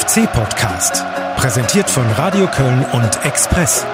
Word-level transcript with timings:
FC-Podcast. 0.00 1.04
Präsentiert 1.36 1.90
von 1.90 2.06
Radio 2.12 2.46
Köln 2.46 2.86
und 2.94 3.22
Express. 3.26 3.84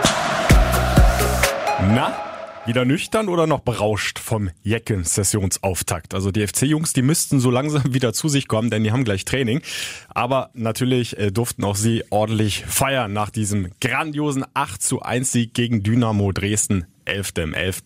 Na, 1.80 2.16
wieder 2.64 2.84
nüchtern 2.84 3.28
oder 3.28 3.48
noch 3.48 3.58
berauscht 3.58 4.20
vom 4.20 4.50
Jecken-Sessionsauftakt? 4.62 6.14
Also 6.14 6.30
die 6.30 6.46
FC-Jungs, 6.46 6.92
die 6.92 7.02
müssten 7.02 7.40
so 7.40 7.50
langsam 7.50 7.82
wieder 7.92 8.12
zu 8.12 8.28
sich 8.28 8.46
kommen, 8.46 8.70
denn 8.70 8.84
die 8.84 8.92
haben 8.92 9.02
gleich 9.02 9.24
Training. 9.24 9.62
Aber 10.08 10.50
natürlich 10.54 11.18
äh, 11.18 11.32
durften 11.32 11.64
auch 11.64 11.74
sie 11.74 12.04
ordentlich 12.10 12.64
feiern 12.64 13.12
nach 13.12 13.30
diesem 13.30 13.72
grandiosen 13.80 14.44
8 14.54 14.80
zu 14.80 15.02
1 15.02 15.32
Sieg 15.32 15.54
gegen 15.54 15.82
Dynamo 15.82 16.30
Dresden. 16.30 16.86
11. 17.04 17.32
im 17.38 17.52
11. 17.54 17.82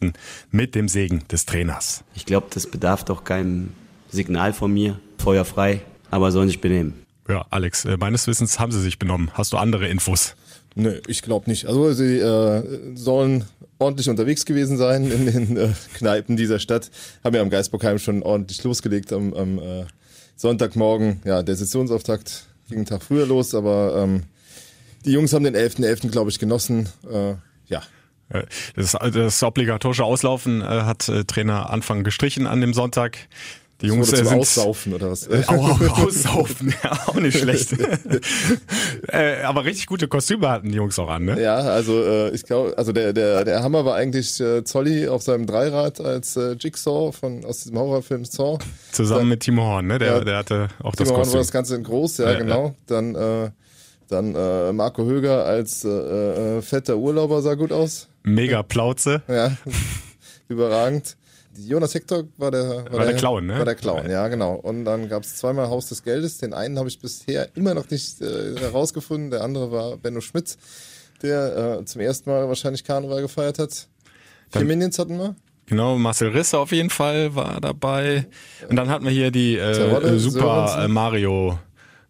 mit 0.50 0.75
dem 0.75 0.89
Segen 0.89 1.27
des 1.29 1.46
Trainers. 1.46 2.05
Ich 2.14 2.27
glaube, 2.27 2.48
das 2.52 2.66
bedarf 2.66 3.02
doch 3.02 3.25
keinem 3.25 3.73
Signal 4.11 4.52
von 4.52 4.73
mir. 4.73 5.00
Feuerfrei, 5.16 5.80
aber 6.11 6.32
sollen 6.32 6.48
sich 6.48 6.61
benehmen. 6.61 7.07
Ja, 7.30 7.46
Alex, 7.50 7.84
äh, 7.84 7.96
meines 7.96 8.26
Wissens 8.26 8.58
haben 8.58 8.72
sie 8.72 8.80
sich 8.80 8.98
benommen. 8.98 9.30
Hast 9.34 9.52
du 9.52 9.57
andere 9.57 9.86
Infos? 9.86 10.34
Nö, 10.75 11.00
ich 11.07 11.22
glaube 11.22 11.48
nicht. 11.48 11.66
Also 11.66 11.93
sie 11.93 12.18
äh, 12.18 12.96
sollen 12.96 13.44
ordentlich 13.79 14.08
unterwegs 14.08 14.44
gewesen 14.44 14.76
sein 14.76 15.11
in 15.11 15.26
den 15.26 15.56
äh, 15.56 15.68
Kneipen 15.94 16.36
dieser 16.36 16.58
Stadt. 16.58 16.90
Haben 17.22 17.36
ja 17.36 17.43
am 17.43 17.50
Geisbockheim 17.50 17.98
schon 17.98 18.22
ordentlich 18.25 18.62
losgelegt 18.64 19.12
am, 19.12 19.32
am 19.34 19.58
äh, 19.58 19.84
Sonntagmorgen. 20.36 21.22
Ja, 21.25 21.43
der 21.43 21.54
Sessionsauftakt 21.54 22.46
ging 22.68 22.79
einen 22.79 22.86
Tag 22.86 23.03
früher 23.03 23.26
los, 23.26 23.54
aber 23.54 23.94
ähm, 23.96 24.25
die 25.04 25.12
Jungs 25.12 25.32
haben 25.32 25.44
den 25.44 25.56
11.11. 25.56 25.84
.11., 25.84 26.11
glaube 26.11 26.31
ich, 26.31 26.39
genossen. 26.39 26.89
Äh, 27.08 27.34
ja, 27.67 27.82
äh, 28.31 28.44
das, 28.75 28.96
das 29.12 29.42
obligatorische 29.42 30.04
Auslaufen 30.04 30.62
äh, 30.62 30.64
hat 30.64 31.08
äh, 31.08 31.25
Trainer 31.25 31.70
Anfang 31.70 32.05
gestrichen 32.05 32.47
an 32.47 32.61
dem 32.61 32.75
Sonntag. 32.75 33.19
Die 33.80 33.86
Jungs 33.86 34.12
äh, 34.12 34.16
sind 34.16 34.28
Aussaufen 34.28 34.92
oder 34.92 35.11
was? 35.11 35.27
Äh, 35.27 35.42
auch, 35.47 35.80
auch 35.80 35.98
aussaufen, 36.06 36.75
ja, 36.83 36.92
auch 37.06 37.14
nicht 37.14 37.39
schlecht. 37.39 37.75
äh, 39.09 39.42
aber 39.42 39.64
richtig 39.64 39.87
gute 39.87 40.09
Kostüme 40.09 40.48
hatten 40.48 40.69
die 40.69 40.77
Jungs 40.77 40.98
auch 40.98 41.09
an, 41.09 41.25
ne? 41.25 41.41
Ja, 41.41 41.56
also 41.56 42.03
äh, 42.03 42.31
ich 42.31 42.45
glaube, 42.45 42.77
also 42.77 42.92
der 42.92 43.12
der 43.12 43.45
der 43.45 43.62
Hammer 43.62 43.84
war 43.84 43.97
eigentlich 43.97 44.39
äh, 44.41 44.64
Zolli 44.64 45.09
auf 45.09 45.22
seinem 45.22 45.47
Dreirad 45.47 46.00
als 46.00 46.37
äh, 46.37 46.56
Jigsaw 46.59 47.12
von 47.12 47.45
aus 47.45 47.62
diesem 47.62 47.78
Horrorfilm 47.78 48.25
Saw. 48.25 48.59
Zusammen 48.92 49.20
Dann, 49.20 49.28
mit 49.28 49.41
Timo 49.41 49.62
Horn, 49.62 49.87
ne? 49.87 49.98
Der 49.98 50.09
ja, 50.09 50.20
der 50.25 50.37
hatte 50.37 50.69
auch 50.83 50.94
Timo 50.94 51.09
das 51.09 51.09
Kostüm. 51.09 51.17
Horn 51.17 51.33
war 51.33 51.41
das 51.41 51.53
Ganze 51.53 51.77
in 51.77 51.83
groß, 51.84 52.19
ja, 52.19 52.33
ja 52.33 52.39
genau. 52.39 52.75
Dann 52.87 53.15
äh, 53.15 53.50
dann 54.09 54.34
äh, 54.34 54.72
Marco 54.72 55.05
Höger 55.05 55.44
als 55.44 55.84
äh, 55.84 55.89
äh, 55.89 56.62
fetter 56.62 56.97
Urlauber 56.97 57.42
sah 57.42 57.55
gut 57.55 57.72
aus. 57.72 58.09
Mega 58.22 58.62
Plauze. 58.62 59.22
Ja, 59.28 59.56
überragend. 60.48 61.17
Jonas 61.66 61.94
Hector 61.94 62.25
war 62.36 62.50
der, 62.50 62.69
war, 62.69 62.77
war 62.77 62.91
der, 62.91 63.06
der, 63.08 63.16
Clown, 63.16 63.47
ne? 63.47 63.58
War 63.58 63.64
der 63.64 63.75
Clown, 63.75 64.11
ja, 64.11 64.28
genau. 64.28 64.55
Und 64.55 64.84
dann 64.84 65.08
gab 65.08 65.22
es 65.22 65.36
zweimal 65.36 65.69
Haus 65.69 65.89
des 65.89 66.03
Geldes. 66.03 66.39
Den 66.39 66.55
einen 66.55 66.78
habe 66.78 66.89
ich 66.89 67.00
bisher 67.00 67.48
immer 67.55 67.75
noch 67.75 67.91
nicht 67.91 68.20
äh, 68.20 68.56
herausgefunden. 68.58 69.30
Der 69.30 69.42
andere 69.42 69.70
war 69.70 69.97
Benno 69.97 70.20
Schmitz, 70.20 70.58
der 71.22 71.78
äh, 71.81 71.84
zum 71.84 72.00
ersten 72.00 72.31
Mal 72.31 72.48
wahrscheinlich 72.48 72.84
Karneval 72.84 73.22
gefeiert 73.22 73.58
hat. 73.58 73.88
Vier 74.50 74.64
Minions 74.64 74.98
hatten 74.98 75.19
wir. 75.19 75.36
Genau, 75.66 75.97
Marcel 75.98 76.31
Risse 76.31 76.58
auf 76.58 76.72
jeden 76.72 76.91
Fall 76.91 77.34
war 77.36 77.61
dabei. 77.61 78.27
Und 78.69 78.75
dann 78.75 78.88
hatten 78.88 79.05
wir 79.05 79.12
hier 79.12 79.31
die 79.31 79.56
äh, 79.56 80.19
Super 80.19 80.84
äh, 80.84 80.88
Mario 80.88 81.58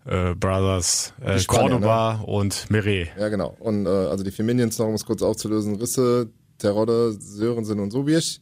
äh, 0.06 0.34
Brothers, 0.34 1.12
äh, 1.20 1.38
Spanier, 1.38 1.70
Cordoba 1.70 2.14
ne? 2.14 2.26
und 2.26 2.70
Mire. 2.70 3.08
Ja, 3.18 3.28
genau. 3.28 3.54
Und 3.60 3.84
äh, 3.84 3.90
also 3.90 4.24
die 4.24 4.30
vier 4.30 4.46
Minions, 4.46 4.78
noch 4.78 4.86
um 4.86 4.94
es 4.94 5.04
kurz 5.04 5.20
aufzulösen, 5.20 5.76
Risse, 5.76 6.30
Terodde, 6.56 7.12
Sörensen 7.12 7.80
und 7.80 7.90
Sobiesch. 7.90 8.40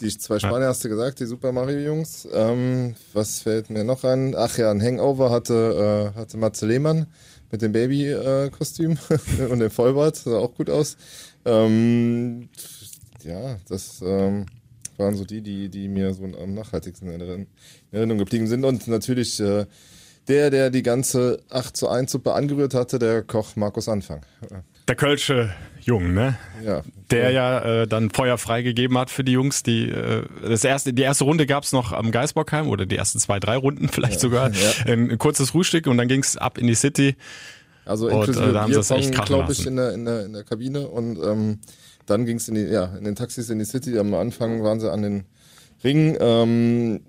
Die 0.00 0.16
zwei 0.16 0.38
Spanier 0.38 0.68
hast 0.68 0.84
du 0.84 0.88
gesagt, 0.88 1.18
die 1.18 1.26
Super 1.26 1.50
Mario 1.50 1.78
Jungs. 1.78 2.28
Ähm, 2.32 2.94
was 3.12 3.40
fällt 3.40 3.68
mir 3.68 3.82
noch 3.82 4.04
an? 4.04 4.34
Ach 4.36 4.56
ja, 4.56 4.70
ein 4.70 4.80
Hangover 4.80 5.30
hatte, 5.30 6.12
äh, 6.14 6.18
hatte 6.18 6.36
Matze 6.36 6.66
Lehmann 6.66 7.06
mit 7.50 7.62
dem 7.62 7.72
Baby-Kostüm 7.72 8.96
äh, 9.38 9.42
und 9.50 9.58
dem 9.58 9.70
Vollbart. 9.70 10.16
Sah 10.16 10.38
auch 10.38 10.54
gut 10.54 10.70
aus. 10.70 10.96
Ähm, 11.44 12.48
ja, 13.24 13.56
das 13.68 14.00
ähm, 14.04 14.46
waren 14.98 15.16
so 15.16 15.24
die, 15.24 15.42
die, 15.42 15.68
die 15.68 15.88
mir 15.88 16.14
so 16.14 16.24
am 16.24 16.54
nachhaltigsten 16.54 17.08
in 17.08 17.46
Erinnerung 17.90 18.18
geblieben 18.18 18.46
sind. 18.46 18.64
Und 18.64 18.86
natürlich 18.86 19.40
äh, 19.40 19.66
der, 20.28 20.50
der 20.50 20.70
die 20.70 20.82
ganze 20.82 21.42
8 21.50 21.76
zu 21.76 21.88
1 21.88 22.12
Suppe 22.12 22.34
angerührt 22.34 22.74
hatte, 22.74 23.00
der 23.00 23.22
Koch 23.22 23.56
Markus 23.56 23.88
Anfang. 23.88 24.24
Der 24.88 24.96
Kölsche 24.96 25.50
Jung, 25.82 26.12
ne? 26.12 26.36
Ja. 26.64 26.82
Der 27.10 27.30
ja 27.30 27.82
äh, 27.82 27.86
dann 27.86 28.10
Feuer 28.10 28.36
freigegeben 28.36 28.96
hat 28.98 29.10
für 29.10 29.24
die 29.24 29.32
Jungs. 29.32 29.62
Die, 29.62 29.88
äh, 29.90 30.24
das 30.46 30.64
erste, 30.64 30.92
die 30.92 31.02
erste 31.02 31.24
Runde 31.24 31.46
gab's 31.46 31.72
noch 31.72 31.92
am 31.92 32.10
Geisbockheim 32.10 32.68
oder 32.68 32.84
die 32.86 32.96
ersten 32.96 33.18
zwei, 33.18 33.40
drei 33.40 33.56
Runden 33.56 33.88
vielleicht 33.92 34.14
ja. 34.14 34.20
sogar. 34.20 34.50
Ja. 34.50 34.92
Ein, 34.92 35.16
kurzes 35.18 35.50
Frühstück 35.50 35.86
und 35.86 35.96
dann 35.98 36.08
ging's 36.08 36.36
ab 36.36 36.58
in 36.58 36.66
die 36.66 36.74
City. 36.74 37.16
Also 37.84 38.08
inklusive 38.08 38.44
und, 38.44 38.50
äh, 38.50 38.52
da 38.52 38.62
haben 38.62 38.82
sie 38.82 38.94
echt 38.94 39.24
glaube 39.24 39.52
ich, 39.52 39.66
in 39.66 39.76
der, 39.76 39.94
in, 39.94 40.04
der, 40.04 40.26
in 40.26 40.32
der 40.34 40.44
Kabine. 40.44 40.88
Und 40.88 41.18
ähm, 41.22 41.60
dann 42.06 42.26
ging's 42.26 42.48
in 42.48 42.54
die, 42.54 42.64
ja, 42.64 42.96
in 42.96 43.04
den 43.04 43.14
Taxis 43.14 43.48
in 43.50 43.58
die 43.58 43.64
City. 43.64 43.98
Am 43.98 44.12
Anfang 44.14 44.62
waren 44.62 44.80
sie 44.80 44.92
an 44.92 45.02
den 45.02 45.24
Ringen. 45.84 46.16
Ähm, 46.20 47.00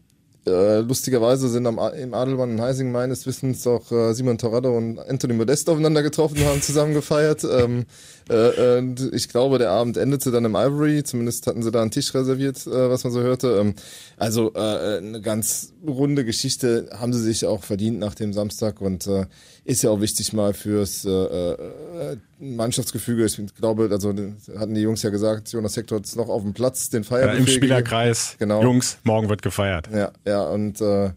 äh, 0.45 0.79
lustigerweise 0.79 1.50
sind 1.50 1.67
am, 1.67 1.79
im 1.94 2.13
Adelmann 2.13 2.51
in 2.51 2.61
Heising 2.61 2.91
meines 2.91 3.25
Wissens 3.25 3.66
auch 3.67 3.91
äh, 3.91 4.13
Simon 4.13 4.38
Torrado 4.38 4.75
und 4.75 5.00
Anthony 5.00 5.33
Modest 5.33 5.69
aufeinander 5.69 6.01
getroffen 6.03 6.44
haben, 6.45 6.61
zusammen 6.61 6.94
gefeiert. 6.94 7.44
Ähm, 7.44 7.85
äh, 8.29 8.78
und 8.78 9.13
ich 9.13 9.28
glaube, 9.29 9.57
der 9.57 9.72
Abend 9.72 9.97
endete 9.97 10.31
dann 10.31 10.45
im 10.45 10.56
Ivory. 10.56 11.03
Zumindest 11.03 11.47
hatten 11.47 11.63
sie 11.63 11.72
da 11.72 11.81
einen 11.81 11.91
Tisch 11.91 12.13
reserviert, 12.13 12.66
äh, 12.67 12.90
was 12.90 13.03
man 13.03 13.12
so 13.12 13.22
hörte. 13.22 13.57
Ähm, 13.59 13.73
also 14.17 14.53
äh, 14.53 14.97
eine 14.97 15.22
ganz 15.22 15.73
runde 15.85 16.25
Geschichte 16.25 16.89
haben 16.94 17.13
sie 17.13 17.22
sich 17.22 17.45
auch 17.45 17.63
verdient 17.63 18.00
nach 18.00 18.16
dem 18.16 18.34
Samstag 18.34 18.81
und 18.81 19.07
äh, 19.07 19.25
ist 19.66 19.84
ja 19.84 19.89
auch 19.89 20.01
wichtig 20.01 20.34
mal 20.34 20.53
fürs 20.53 21.06
äh, 21.06 21.09
äh, 21.12 22.18
Mannschaftsgefüge. 22.39 23.25
Ich 23.25 23.39
glaube, 23.56 23.89
also 23.91 24.13
hatten 24.57 24.73
die 24.73 24.81
Jungs 24.81 25.01
ja 25.03 25.09
gesagt, 25.09 25.51
Jonas 25.51 25.75
Hector 25.75 26.00
es 26.00 26.16
noch 26.16 26.29
auf 26.29 26.44
dem 26.44 26.53
Platz, 26.53 26.89
den 26.89 27.03
Feierabend. 27.03 27.39
Ja, 27.39 27.45
Im 27.45 27.47
Spielerkreis. 27.47 28.35
Genau. 28.39 28.62
Jungs, 28.62 29.00
morgen 29.03 29.29
wird 29.29 29.41
gefeiert. 29.41 29.89
Ja, 29.94 30.12
ja 30.25 30.44
und 30.44 30.81
äh, 30.81 31.12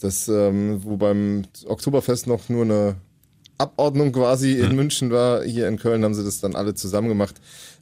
das, 0.00 0.28
ähm, 0.28 0.82
wo 0.82 0.96
beim 0.96 1.44
Oktoberfest 1.66 2.26
noch 2.26 2.48
nur 2.48 2.64
eine 2.64 2.96
Abordnung 3.60 4.12
quasi 4.12 4.58
in. 4.58 4.74
München 4.74 5.10
war. 5.10 5.44
Hier 5.44 5.68
in 5.68 5.78
Köln 5.78 6.02
haben 6.02 6.14
sie 6.14 6.24
das 6.24 6.40
dann 6.40 6.56
alle 6.56 6.74
zusammen 6.74 7.08
gemacht. 7.08 7.36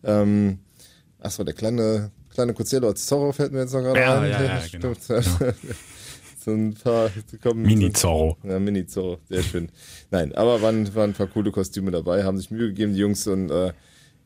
Ähm, 0.05 0.59
achso, 1.21 1.45
der 1.45 1.55
kleine, 1.55 2.11
kleine 2.35 2.53
Costello 2.53 2.89
als 2.89 3.07
Zorro 3.07 3.33
fällt 3.33 3.53
mir 3.53 3.61
jetzt 3.61 3.73
noch 3.73 3.83
gerade 3.83 4.01
ja, 4.01 4.21
ein. 4.21 4.31
Ja, 4.31 4.43
ja, 4.43 4.63
genau. 4.71 4.93
so 6.45 6.51
ein 6.51 6.75
paar 6.75 7.11
kommen. 7.43 7.63
Mini 7.63 7.93
Zorro. 7.93 8.37
Ja, 8.43 8.59
Mini 8.59 8.87
Zorro, 8.87 9.19
sehr 9.29 9.43
schön. 9.43 9.71
Nein, 10.11 10.35
aber 10.35 10.61
waren, 10.63 10.95
waren 10.95 11.11
ein 11.11 11.15
paar 11.15 11.27
coole 11.29 11.51
Kostüme 11.51 11.91
dabei, 11.91 12.25
haben 12.25 12.39
sich 12.39 12.51
Mühe 12.51 12.69
gegeben, 12.69 12.95
die 12.95 13.01
Jungs 13.01 13.27
und 13.27 13.51
äh, 13.51 13.73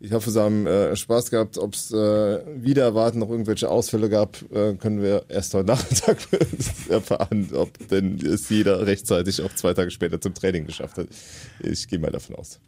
ich 0.02 0.10
hoffe, 0.10 0.32
Sie 0.32 0.40
haben 0.40 0.66
äh, 0.66 0.96
Spaß 0.96 1.30
gehabt. 1.30 1.58
Ob 1.58 1.74
es 1.74 1.92
äh, 1.92 2.40
wieder 2.56 2.82
erwarten 2.82 3.20
noch 3.20 3.30
irgendwelche 3.30 3.68
Ausfälle 3.68 4.10
gab, 4.10 4.42
äh, 4.52 4.74
können 4.74 5.00
wir 5.00 5.26
erst 5.28 5.54
heute 5.54 5.66
Nachmittag 5.68 6.18
erfahren, 6.88 7.50
ob 7.52 7.70
denn 7.88 8.18
es 8.18 8.48
jeder 8.48 8.84
rechtzeitig 8.84 9.40
auch 9.42 9.54
zwei 9.54 9.74
Tage 9.74 9.92
später 9.92 10.20
zum 10.20 10.34
Training 10.34 10.66
geschafft 10.66 10.96
hat. 10.98 11.06
Ich 11.60 11.86
gehe 11.86 12.00
mal 12.00 12.10
davon 12.10 12.34
aus. 12.34 12.58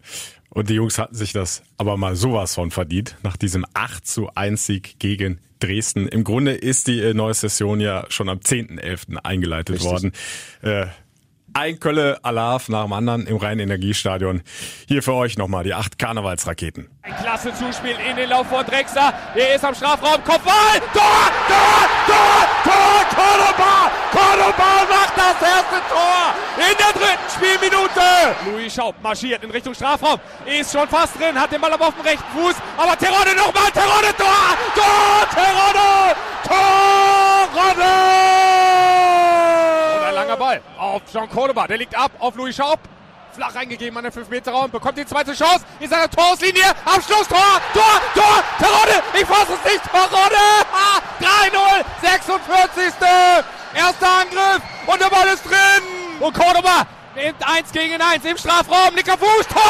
Und 0.50 0.70
die 0.70 0.74
Jungs 0.74 0.96
hatten 0.98 1.16
sich 1.16 1.32
das 1.32 1.64
aber 1.76 1.96
mal 1.96 2.14
sowas 2.14 2.54
von 2.54 2.70
verdient, 2.70 3.16
nach 3.24 3.36
diesem 3.36 3.66
8 3.74 4.06
zu 4.06 4.28
1 4.32 4.64
Sieg 4.64 5.00
gegen 5.00 5.40
Dresden. 5.58 6.06
Im 6.06 6.22
Grunde 6.22 6.52
ist 6.52 6.86
die 6.86 7.00
äh, 7.00 7.14
neue 7.14 7.34
Session 7.34 7.80
ja 7.80 8.06
schon 8.10 8.28
am 8.28 8.38
10.11. 8.38 9.16
eingeleitet 9.16 9.76
Richtig. 9.76 9.90
worden. 9.90 10.12
Äh, 10.62 10.86
ein 11.54 11.80
Kölle 11.80 12.18
Alarv 12.22 12.68
nach 12.68 12.84
dem 12.84 12.92
anderen 12.92 13.26
im 13.26 13.36
Rhein-Energiestadion. 13.36 14.42
Hier 14.86 15.02
für 15.02 15.14
euch 15.14 15.38
nochmal 15.38 15.64
die 15.64 15.72
acht 15.72 15.98
Karnevalsraketen. 15.98 16.90
Ein 17.02 17.16
klasse 17.16 17.54
Zuspiel 17.54 17.96
in 18.10 18.16
den 18.16 18.28
Lauf 18.28 18.46
von 18.48 18.66
Drexler. 18.66 19.14
Der 19.34 19.54
ist 19.54 19.64
am 19.64 19.74
Strafraum. 19.74 20.22
Kopfball. 20.24 20.78
Tor! 20.92 21.30
Tor! 21.48 21.88
Tor! 22.06 22.46
Tor! 22.64 23.06
Cordoba! 23.14 23.90
Cordoba 24.10 24.84
macht 24.90 25.16
das 25.16 25.40
erste 25.48 25.80
Tor 25.88 26.34
in 26.56 26.76
der 26.76 26.92
dritten 26.92 27.30
Spielminute. 27.34 28.34
Louis 28.50 28.74
Schaub 28.74 28.94
marschiert 29.02 29.42
in 29.44 29.50
Richtung 29.50 29.74
Strafraum. 29.74 30.18
Ist 30.46 30.72
schon 30.72 30.88
fast 30.88 31.18
drin. 31.18 31.38
Hat 31.40 31.52
den 31.52 31.60
Ball 31.60 31.72
aber 31.72 31.88
auf 31.88 31.94
dem 31.94 32.04
rechten 32.04 32.24
Fuß. 32.36 32.56
Aber 32.76 32.96
Terodde 32.98 33.34
nochmal. 33.36 33.70
Terodde 33.70 34.12
Tor! 34.16 34.56
Tor! 34.74 35.28
Terodde! 35.34 36.16
Terodde! 36.48 38.53
Auf 40.94 41.02
Jean 41.10 41.28
Cordoba. 41.28 41.66
Der 41.66 41.76
liegt 41.76 41.96
ab 41.96 42.12
auf 42.20 42.36
Louis 42.36 42.54
Schaub. 42.54 42.78
Flach 43.34 43.52
reingegeben 43.54 43.98
an 43.98 44.04
den 44.04 44.12
5-Meter-Raum. 44.12 44.70
Bekommt 44.70 44.96
die 44.96 45.04
zweite 45.04 45.34
Chance. 45.34 45.64
In 45.80 45.90
seiner 45.90 46.08
Torauslinie. 46.08 46.62
Abschlusstor. 46.84 47.60
Tor. 47.72 48.00
Tor. 48.14 48.44
Terodde. 48.58 49.02
Ich 49.14 49.26
fasse 49.26 49.54
es 49.54 49.72
nicht. 49.72 49.82
Terodde. 49.90 50.36
3-0. 51.20 51.84
46. 52.00 52.94
Erster 53.74 54.08
Angriff. 54.08 54.62
Und 54.86 55.00
der 55.00 55.10
Ball 55.10 55.26
ist 55.34 55.44
drin. 55.44 55.82
Und 56.20 56.32
Cordoba 56.32 56.86
nimmt 57.16 57.44
1 57.44 57.72
gegen 57.72 58.00
1 58.00 58.24
im 58.24 58.38
Strafraum. 58.38 58.94
Nicker 58.94 59.18
Fuß. 59.18 59.48
Tor. 59.48 59.62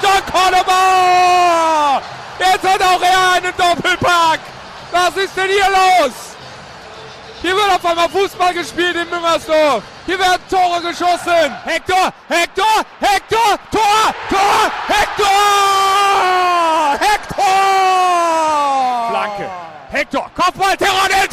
John 0.00 0.22
Cordoba. 0.32 2.02
Jetzt 2.38 2.62
hat 2.62 2.80
auch 2.82 3.02
er 3.02 3.32
einen 3.32 3.52
Doppelpack. 3.56 4.38
Was 4.92 5.16
ist 5.16 5.36
denn 5.36 5.48
hier 5.48 5.68
los? 5.70 6.35
Hier 7.42 7.54
wird 7.54 7.70
auf 7.70 7.84
einmal 7.84 8.08
Fußball 8.08 8.54
gespielt 8.54 8.96
in 8.96 9.08
Müngersdorf. 9.10 9.82
Hier 10.06 10.18
werden 10.18 10.42
Tore 10.48 10.80
geschossen. 10.80 11.54
Hector, 11.64 12.12
Hector, 12.28 12.82
Hector, 13.00 13.58
Tor, 13.70 14.14
Tor, 14.30 14.70
Hector! 14.88 15.26
Hector! 16.98 17.36
Flanke. 19.10 19.50
Hector, 19.90 20.30
Kopfball, 20.34 20.76
Terodel, 20.76 21.28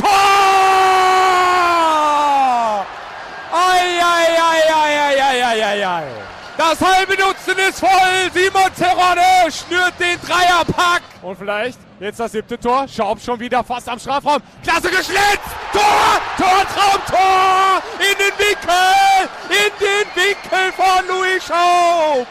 Das 6.73 6.81
halbe 6.81 7.13
Nutzen 7.13 7.55
ist 7.69 7.79
voll. 7.79 8.31
Simon 8.33 8.73
Terodde 8.75 9.51
schnürt 9.51 9.93
den 9.99 10.19
Dreierpack. 10.19 11.03
Und 11.21 11.37
vielleicht 11.37 11.77
Jetzt 11.99 12.19
das 12.19 12.31
siebte 12.31 12.59
Tor. 12.59 12.87
Schaub 12.87 13.21
schon 13.21 13.39
wieder 13.39 13.63
fast 13.63 13.87
am 13.87 13.99
Strafraum. 13.99 14.41
Klasse 14.63 14.89
geschlitzt. 14.89 15.51
Tor! 15.71 16.19
Tor, 16.35 16.65
Traumtor! 16.73 17.83
In 17.99 18.17
den 18.17 18.33
Winkel! 18.39 19.29
In 19.49 19.71
den 19.79 20.07
Winkel 20.15 20.71
von 20.75 21.07
Louis 21.07 21.45
Schaub! 21.45 22.25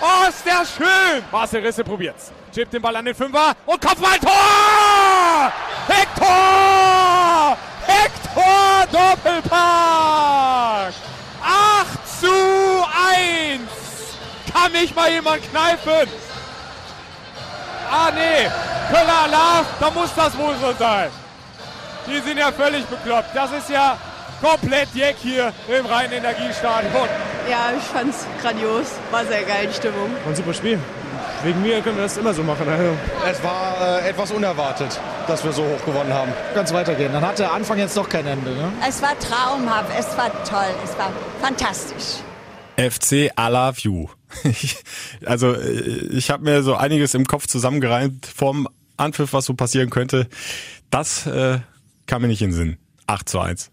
Oh, 0.00 0.28
ist 0.28 0.46
der 0.46 0.64
schön! 0.64 1.24
Marcel 1.32 1.66
Risse 1.66 1.82
probiert's. 1.82 2.30
Chippt 2.54 2.72
den 2.72 2.80
Ball 2.80 2.94
an 2.94 3.04
den 3.04 3.16
Fünfer 3.16 3.56
und 3.66 3.80
Kopfballtor! 3.80 5.52
Hector! 5.88 7.58
Hector 7.84 8.86
Doppelpack! 8.92 10.94
8 11.42 12.06
zu 12.20 12.28
1! 12.28 13.87
Kann 14.52 14.72
mich 14.72 14.94
mal 14.94 15.10
jemand 15.10 15.42
kneifen? 15.50 16.08
Ah, 17.90 18.10
nee. 18.14 18.48
Köller 18.90 19.24
Alarv, 19.24 19.66
da 19.80 19.90
muss 19.90 20.14
das 20.14 20.36
wohl 20.36 20.54
so 20.60 20.72
sein. 20.78 21.10
Die 22.06 22.18
sind 22.20 22.38
ja 22.38 22.52
völlig 22.52 22.84
bekloppt. 22.86 23.34
Das 23.34 23.52
ist 23.52 23.70
ja 23.70 23.96
komplett 24.40 24.88
Jeck 24.94 25.16
hier 25.20 25.52
im 25.68 25.86
Rhein-Energiestadion. 25.86 27.08
Ja, 27.50 27.72
ich 27.76 27.84
fand's 27.84 28.26
grandios. 28.42 28.86
War 29.10 29.24
sehr 29.24 29.42
geil, 29.42 29.68
die 29.68 29.74
Stimmung. 29.74 30.10
War 30.24 30.32
ein 30.32 30.36
super 30.36 30.54
Spiel. 30.54 30.78
Wegen 31.44 31.62
mir 31.62 31.80
können 31.82 31.96
wir 31.96 32.02
das 32.02 32.16
immer 32.16 32.34
so 32.34 32.42
machen. 32.42 32.68
Also. 32.68 32.96
Es 33.30 33.42
war 33.44 34.02
äh, 34.02 34.08
etwas 34.08 34.32
unerwartet, 34.32 34.98
dass 35.26 35.44
wir 35.44 35.52
so 35.52 35.62
hoch 35.62 35.84
gewonnen 35.84 36.12
haben. 36.12 36.32
Ganz 36.54 36.72
weitergehen. 36.72 37.12
Dann 37.12 37.24
hat 37.24 37.38
der 37.38 37.52
Anfang 37.52 37.78
jetzt 37.78 37.96
doch 37.96 38.08
kein 38.08 38.26
Ende. 38.26 38.50
Ne? 38.50 38.72
Es 38.86 39.00
war 39.00 39.16
traumhaft, 39.18 39.90
es 39.96 40.16
war 40.16 40.30
toll, 40.44 40.74
es 40.84 40.98
war 40.98 41.12
fantastisch. 41.40 42.22
FC 42.76 43.30
I 43.38 43.48
love 43.48 44.17
you. 44.44 44.68
also 45.26 45.56
ich 45.58 46.30
habe 46.30 46.44
mir 46.44 46.62
so 46.62 46.74
einiges 46.74 47.14
im 47.14 47.26
Kopf 47.26 47.46
zusammengereimt 47.46 48.26
vom 48.26 48.68
Anpfiff, 48.96 49.32
was 49.32 49.44
so 49.44 49.54
passieren 49.54 49.90
könnte. 49.90 50.28
Das 50.90 51.26
äh, 51.26 51.58
kam 52.06 52.22
mir 52.22 52.28
nicht 52.28 52.42
in 52.42 52.50
den 52.50 52.56
Sinn. 52.56 52.76
8 53.06 53.28
zu 53.28 53.40
1. 53.40 53.70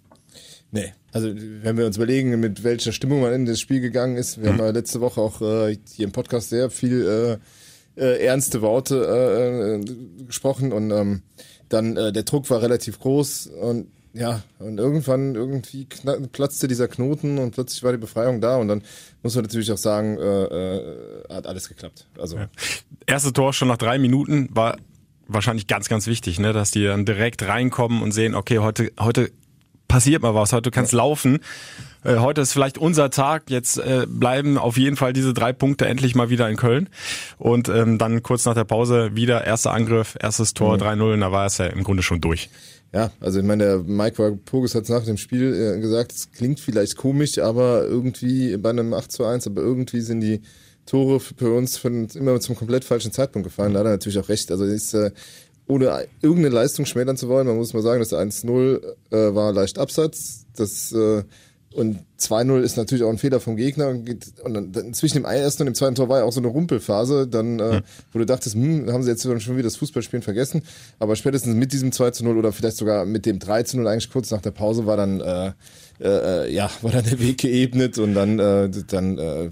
Nee, 0.71 0.93
also 1.11 1.29
wenn 1.33 1.77
wir 1.77 1.85
uns 1.85 1.97
überlegen, 1.97 2.39
mit 2.39 2.63
welcher 2.63 2.91
Stimmung 2.91 3.21
man 3.21 3.33
in 3.33 3.45
das 3.45 3.59
Spiel 3.59 3.79
gegangen 3.81 4.17
ist, 4.17 4.41
wir 4.41 4.51
mhm. 4.51 4.57
haben 4.57 4.65
ja 4.65 4.71
letzte 4.71 5.01
Woche 5.01 5.21
auch 5.21 5.41
äh, 5.41 5.77
hier 5.93 6.05
im 6.05 6.11
Podcast 6.11 6.49
sehr 6.49 6.69
viel 6.69 7.39
äh, 7.97 8.01
äh, 8.01 8.25
ernste 8.25 8.61
Worte 8.61 9.05
äh, 9.05 9.75
äh, 9.75 10.25
gesprochen 10.25 10.73
und 10.73 10.91
ähm, 10.91 11.21
dann 11.69 11.97
äh, 11.97 12.11
der 12.11 12.23
Druck 12.23 12.49
war 12.49 12.61
relativ 12.61 12.99
groß 12.99 13.47
und 13.47 13.87
ja, 14.15 14.41
und 14.59 14.77
irgendwann 14.77 15.35
irgendwie 15.35 15.87
platzte 16.31 16.69
dieser 16.69 16.87
Knoten 16.87 17.37
und 17.37 17.51
plötzlich 17.51 17.83
war 17.83 17.91
die 17.91 17.97
Befreiung 17.97 18.39
da 18.39 18.55
und 18.55 18.69
dann 18.69 18.81
muss 19.21 19.35
man 19.35 19.43
natürlich 19.43 19.71
auch 19.73 19.77
sagen, 19.77 20.17
äh, 20.17 20.43
äh, 20.45 21.23
hat 21.29 21.45
alles 21.45 21.67
geklappt. 21.67 22.07
Also 22.17 22.37
ja. 22.37 22.47
erste 23.05 23.33
Tor 23.33 23.51
schon 23.51 23.67
nach 23.67 23.77
drei 23.77 23.99
Minuten 23.99 24.47
war 24.53 24.77
wahrscheinlich 25.27 25.67
ganz, 25.67 25.89
ganz 25.89 26.07
wichtig, 26.07 26.39
ne, 26.39 26.53
dass 26.53 26.71
die 26.71 26.85
dann 26.85 27.05
direkt 27.05 27.43
reinkommen 27.43 28.01
und 28.01 28.13
sehen, 28.13 28.35
okay, 28.35 28.59
heute, 28.59 28.91
heute 28.97 29.31
passiert 29.89 30.21
mal 30.21 30.33
was, 30.33 30.53
heute 30.53 30.71
kannst 30.71 30.93
ja. 30.93 30.99
laufen. 30.99 31.39
Äh, 32.05 32.17
heute 32.17 32.39
ist 32.39 32.53
vielleicht 32.53 32.77
unser 32.77 33.09
Tag. 33.09 33.49
Jetzt 33.49 33.77
äh, 33.77 34.05
bleiben 34.07 34.57
auf 34.57 34.77
jeden 34.77 34.95
Fall 34.95 35.11
diese 35.11 35.33
drei 35.33 35.51
Punkte 35.51 35.87
endlich 35.87 36.15
mal 36.15 36.29
wieder 36.29 36.49
in 36.49 36.55
Köln. 36.55 36.89
Und 37.37 37.67
ähm, 37.67 37.97
dann 37.97 38.23
kurz 38.23 38.45
nach 38.45 38.53
der 38.53 38.63
Pause 38.63 39.15
wieder 39.15 39.43
erster 39.43 39.73
Angriff, 39.73 40.15
erstes 40.19 40.53
Tor, 40.53 40.77
mhm. 40.77 40.83
3-0, 40.83 41.19
da 41.19 41.31
war 41.31 41.45
es 41.45 41.57
ja 41.57 41.65
im 41.65 41.83
Grunde 41.83 42.03
schon 42.03 42.21
durch. 42.21 42.49
Ja, 42.95 43.11
also 43.19 43.39
ich 43.39 43.45
meine, 43.45 43.65
der 43.65 43.77
Mike 43.79 44.39
Pogus 44.45 44.73
hat 44.73 44.87
nach 44.87 45.03
dem 45.03 45.17
Spiel 45.17 45.53
äh, 45.53 45.81
gesagt, 45.81 46.13
es 46.13 46.31
klingt 46.31 46.61
vielleicht 46.61 46.95
komisch, 46.95 47.39
aber 47.39 47.83
irgendwie 47.83 48.55
bei 48.55 48.69
einem 48.69 48.93
8 48.93 49.11
zu 49.11 49.25
1, 49.25 49.47
aber 49.47 49.61
irgendwie 49.61 49.99
sind 49.99 50.21
die 50.21 50.39
Tore 50.85 51.19
für 51.19 51.53
uns 51.53 51.75
von, 51.75 52.07
immer 52.13 52.39
zum 52.39 52.55
komplett 52.55 52.85
falschen 52.85 53.11
Zeitpunkt 53.11 53.49
gefallen. 53.49 53.73
Da 53.73 53.79
hat 53.79 53.87
er 53.87 53.91
natürlich 53.91 54.17
auch 54.17 54.29
recht. 54.29 54.49
Also 54.49 54.63
ist, 54.63 54.93
äh, 54.93 55.11
ohne 55.67 56.05
irgendeine 56.21 56.55
Leistung 56.55 56.85
schmälern 56.85 57.17
zu 57.17 57.27
wollen, 57.27 57.47
man 57.47 57.57
muss 57.57 57.73
mal 57.73 57.83
sagen, 57.83 57.99
das 57.99 58.13
1-0 58.13 58.79
äh, 59.11 59.35
war 59.35 59.51
leicht 59.51 59.77
Absatz. 59.77 60.45
Das 60.55 60.93
äh, 60.93 61.23
und 61.75 61.99
2-0 62.19 62.61
ist 62.61 62.77
natürlich 62.77 63.03
auch 63.03 63.09
ein 63.09 63.17
Fehler 63.17 63.41
vom 63.41 63.57
Gegner. 63.57 63.89
Und, 63.89 64.33
dann, 64.45 64.71
dann 64.71 64.93
zwischen 64.93 65.15
dem 65.17 65.25
ersten 65.25 65.63
und 65.63 65.65
dem 65.65 65.75
zweiten 65.75 65.95
Tor 65.95 66.07
war 66.07 66.19
ja 66.19 66.23
auch 66.23 66.31
so 66.31 66.39
eine 66.39 66.47
Rumpelphase, 66.47 67.27
dann, 67.27 67.59
äh, 67.59 67.81
wo 68.13 68.19
du 68.19 68.25
dachtest, 68.25 68.55
hm, 68.55 68.89
haben 68.93 69.03
sie 69.03 69.09
jetzt 69.09 69.23
schon 69.23 69.57
wieder 69.57 69.63
das 69.63 69.75
Fußballspielen 69.75 70.23
vergessen. 70.23 70.63
Aber 70.99 71.17
spätestens 71.17 71.53
mit 71.53 71.73
diesem 71.73 71.91
2-0 71.91 72.37
oder 72.37 72.53
vielleicht 72.53 72.77
sogar 72.77 73.03
mit 73.05 73.25
dem 73.25 73.39
3-0 73.39 73.85
eigentlich 73.85 74.09
kurz 74.09 74.31
nach 74.31 74.39
der 74.41 74.51
Pause 74.51 74.85
war 74.85 74.95
dann, 74.95 75.19
äh, 75.19 75.51
äh, 76.01 76.53
ja, 76.53 76.69
war 76.81 76.91
dann 76.91 77.03
der 77.03 77.19
Weg 77.19 77.39
geebnet 77.39 77.97
und 77.97 78.13
dann, 78.13 78.39
äh, 78.39 78.69
dann 78.87 79.17
äh, 79.17 79.49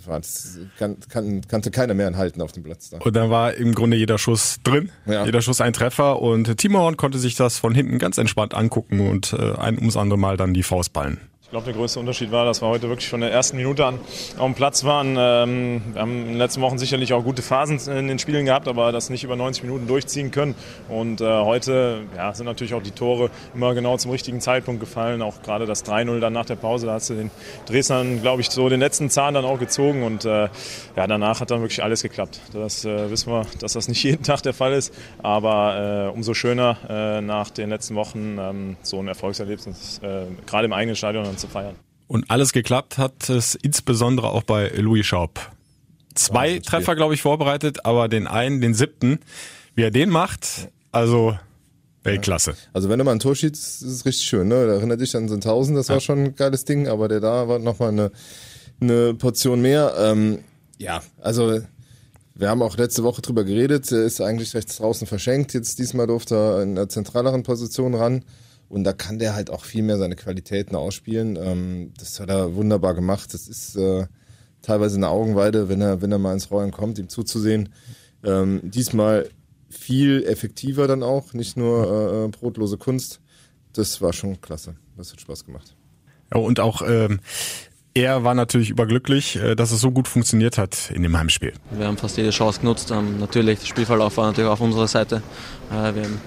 kann, 0.80 0.98
kann, 1.10 1.42
kannte 1.46 1.72
keiner 1.72 1.94
mehr 1.94 2.08
anhalten 2.08 2.42
auf 2.42 2.54
dem 2.54 2.64
Platz 2.64 2.90
da. 2.90 3.00
Und 3.00 3.16
dann 3.18 3.32
war 3.32 3.54
im 3.54 3.76
Grunde 3.76 3.98
jeder 3.98 4.18
Schuss 4.18 4.60
drin, 4.64 4.92
ja. 5.06 5.26
jeder 5.26 5.42
Schuss 5.42 5.60
ein 5.60 5.74
Treffer 5.74 6.22
und 6.22 6.56
Timo 6.58 6.80
Horn 6.80 6.96
konnte 6.96 7.20
sich 7.20 7.36
das 7.36 7.58
von 7.58 7.76
hinten 7.76 8.00
ganz 8.00 8.18
entspannt 8.18 8.54
angucken 8.54 9.02
und 9.02 9.34
äh, 9.34 9.56
ein 9.58 9.78
ums 9.78 9.98
andere 9.98 10.18
Mal 10.18 10.38
dann 10.38 10.54
die 10.54 10.64
Faust 10.64 10.94
ballen. 10.94 11.20
Ich 11.54 11.56
glaube, 11.56 11.72
der 11.72 11.80
größte 11.80 12.00
Unterschied 12.00 12.32
war, 12.32 12.46
dass 12.46 12.64
wir 12.64 12.68
heute 12.68 12.90
wirklich 12.90 13.08
von 13.08 13.22
der 13.22 13.32
ersten 13.32 13.58
Minute 13.58 13.86
an 13.86 14.00
auf 14.40 14.46
dem 14.48 14.56
Platz 14.56 14.86
waren. 14.86 15.16
Ähm, 15.20 15.84
wir 15.94 16.02
haben 16.02 16.22
in 16.22 16.28
den 16.30 16.38
letzten 16.40 16.62
Wochen 16.62 16.80
sicherlich 16.80 17.14
auch 17.14 17.24
gute 17.24 17.44
Phasen 17.44 17.78
in 17.96 18.08
den 18.08 18.18
Spielen 18.18 18.46
gehabt, 18.46 18.68
aber 18.68 18.92
das 18.92 19.12
nicht 19.12 19.24
über 19.24 19.36
90 19.36 19.62
Minuten 19.62 19.86
durchziehen 19.86 20.32
können. 20.32 20.56
Und 20.90 21.22
äh, 21.22 21.26
heute 21.26 22.06
ja, 22.18 22.34
sind 22.34 22.48
natürlich 22.48 22.74
auch 22.74 22.82
die 22.82 22.90
Tore 22.90 23.30
immer 23.54 23.76
genau 23.76 23.98
zum 23.98 24.10
richtigen 24.10 24.42
Zeitpunkt 24.42 24.80
gefallen. 24.80 25.22
Auch 25.22 25.44
gerade 25.44 25.68
das 25.68 25.86
3-0 25.86 26.20
dann 26.22 26.34
nach 26.34 26.48
der 26.48 26.56
Pause, 26.56 26.88
da 26.88 26.94
hast 26.94 27.12
du 27.12 27.14
den 27.14 27.30
Dresdnern, 27.68 28.24
glaube 28.24 28.42
ich, 28.42 28.50
so 28.50 28.68
den 28.68 28.80
letzten 28.80 29.12
Zahn 29.12 29.36
dann 29.36 29.46
auch 29.46 29.60
gezogen. 29.60 30.02
Und 30.02 30.26
äh, 30.26 30.50
ja, 30.96 31.06
danach 31.06 31.40
hat 31.40 31.52
dann 31.52 31.62
wirklich 31.62 31.84
alles 31.84 32.02
geklappt. 32.02 32.40
Das 32.54 32.84
äh, 32.84 33.12
wissen 33.12 33.32
wir, 33.32 33.46
dass 33.60 33.74
das 33.74 33.88
nicht 33.88 34.02
jeden 34.04 34.24
Tag 34.24 34.42
der 34.42 34.56
Fall 34.56 34.74
ist. 34.74 34.92
Aber 35.22 36.08
äh, 36.10 36.16
umso 36.16 36.34
schöner 36.34 36.78
äh, 36.90 37.22
nach 37.22 37.52
den 37.52 37.70
letzten 37.70 37.94
Wochen 37.94 38.40
ähm, 38.40 38.78
so 38.82 38.98
ein 38.98 39.08
Erfolgserlebnis, 39.08 40.02
äh, 40.02 40.26
gerade 40.48 40.66
im 40.66 40.74
eigenen 40.74 40.96
Stadion 40.96 41.43
zu 41.44 41.48
feiern. 41.50 41.76
Und 42.08 42.30
alles 42.30 42.54
geklappt 42.54 42.98
hat 42.98 43.30
es 43.30 43.56
insbesondere 43.56 44.30
auch 44.30 44.44
bei 44.44 44.70
Louis 44.70 45.06
Schaub. 45.06 45.40
Zwei 46.16 46.60
Treffer, 46.60 46.96
glaube 46.96 47.16
ich, 47.16 47.22
vorbereitet, 47.22 47.86
aber 47.86 48.08
den 48.08 48.28
einen, 48.28 48.62
den 48.62 48.74
siebten, 48.74 49.20
wie 49.76 49.84
er 49.84 49.92
den 49.92 50.10
macht, 50.10 50.70
also 50.92 51.38
Weltklasse. 52.04 52.52
Ja. 52.52 52.58
Also 52.74 52.90
wenn 52.90 53.00
er 53.00 53.06
mal 53.06 53.14
ein 53.14 53.20
Tor 53.20 53.36
schießt, 53.36 53.54
ist 53.54 53.82
es 53.82 54.06
richtig 54.06 54.26
schön. 54.26 54.48
Ne? 54.48 54.68
Da 54.68 54.74
erinnert 54.74 55.02
dich 55.02 55.16
an 55.16 55.28
so 55.28 55.34
ein 55.34 55.42
Tausend, 55.42 55.78
das 55.78 55.90
war 55.90 56.00
schon 56.00 56.20
ein 56.20 56.36
geiles 56.36 56.66
Ding, 56.66 56.88
aber 56.88 57.08
der 57.08 57.20
da 57.20 57.48
war 57.48 57.60
nochmal 57.60 57.90
eine, 57.90 58.12
eine 58.80 59.14
Portion 59.16 59.62
mehr. 59.62 59.96
Ähm, 59.98 60.40
ja, 60.78 61.02
also 61.20 61.62
wir 62.36 62.50
haben 62.50 62.62
auch 62.62 62.78
letzte 62.78 63.04
Woche 63.04 63.22
drüber 63.22 63.44
geredet, 63.44 63.92
er 63.92 64.04
ist 64.04 64.22
eigentlich 64.22 64.54
rechts 64.54 64.78
draußen 64.78 65.08
verschenkt. 65.08 65.54
Jetzt 65.54 65.80
diesmal 65.80 66.08
durfte 66.08 66.36
er 66.36 66.62
in 66.62 66.72
einer 66.72 66.90
zentraleren 66.90 67.44
Position 67.44 67.96
ran. 67.96 68.24
Und 68.74 68.86
da 68.86 68.92
kann 68.92 69.20
der 69.20 69.36
halt 69.36 69.52
auch 69.52 69.66
viel 69.66 69.84
mehr 69.84 70.00
seine 70.00 70.16
Qualitäten 70.16 70.76
ausspielen. 70.76 71.38
Ähm, 71.40 71.94
das 72.00 72.20
hat 72.20 72.30
er 72.30 72.56
wunderbar 72.56 72.96
gemacht. 72.96 73.32
Das 73.32 73.48
ist 73.48 73.76
äh, 73.76 74.08
teilweise 74.64 74.96
eine 74.98 75.10
Augenweide, 75.10 75.70
wenn 75.70 75.80
er, 75.80 76.02
wenn 76.02 76.12
er 76.12 76.18
mal 76.18 76.34
ins 76.34 76.50
Rollen 76.50 76.72
kommt, 76.72 76.98
ihm 76.98 77.08
zuzusehen. 77.08 77.70
Ähm, 78.24 78.62
diesmal 78.64 79.30
viel 79.70 80.24
effektiver 80.24 80.88
dann 80.88 81.04
auch, 81.04 81.34
nicht 81.34 81.56
nur 81.56 81.86
äh, 81.86 82.26
äh, 82.26 82.28
brotlose 82.30 82.80
Kunst. 82.80 83.22
Das 83.74 84.02
war 84.02 84.12
schon 84.12 84.42
klasse. 84.42 84.74
Das 84.98 85.12
hat 85.12 85.22
Spaß 85.22 85.46
gemacht. 85.46 85.76
Ja, 86.34 86.40
und 86.40 86.60
auch 86.60 86.82
ähm, 86.82 87.20
er 87.94 88.24
war 88.24 88.34
natürlich 88.34 88.72
überglücklich, 88.72 89.36
äh, 89.36 89.54
dass 89.54 89.72
es 89.72 89.82
so 89.82 89.92
gut 89.92 90.08
funktioniert 90.08 90.58
hat 90.58 90.90
in 90.90 91.04
dem 91.04 91.16
Heimspiel. 91.16 91.54
Wir 91.70 91.86
haben 91.86 91.98
fast 91.98 92.18
jede 92.18 92.32
Chance 92.32 92.62
genutzt. 92.62 92.90
Ähm, 92.90 93.20
natürlich, 93.20 93.60
der 93.60 93.68
Spielverlauf 93.68 94.18
war 94.18 94.26
natürlich 94.26 94.50
auf 94.50 94.62
unserer 94.62 94.88
Seite. 94.88 95.22
Äh, 95.70 95.94
wir 95.94 96.04
haben 96.06 96.22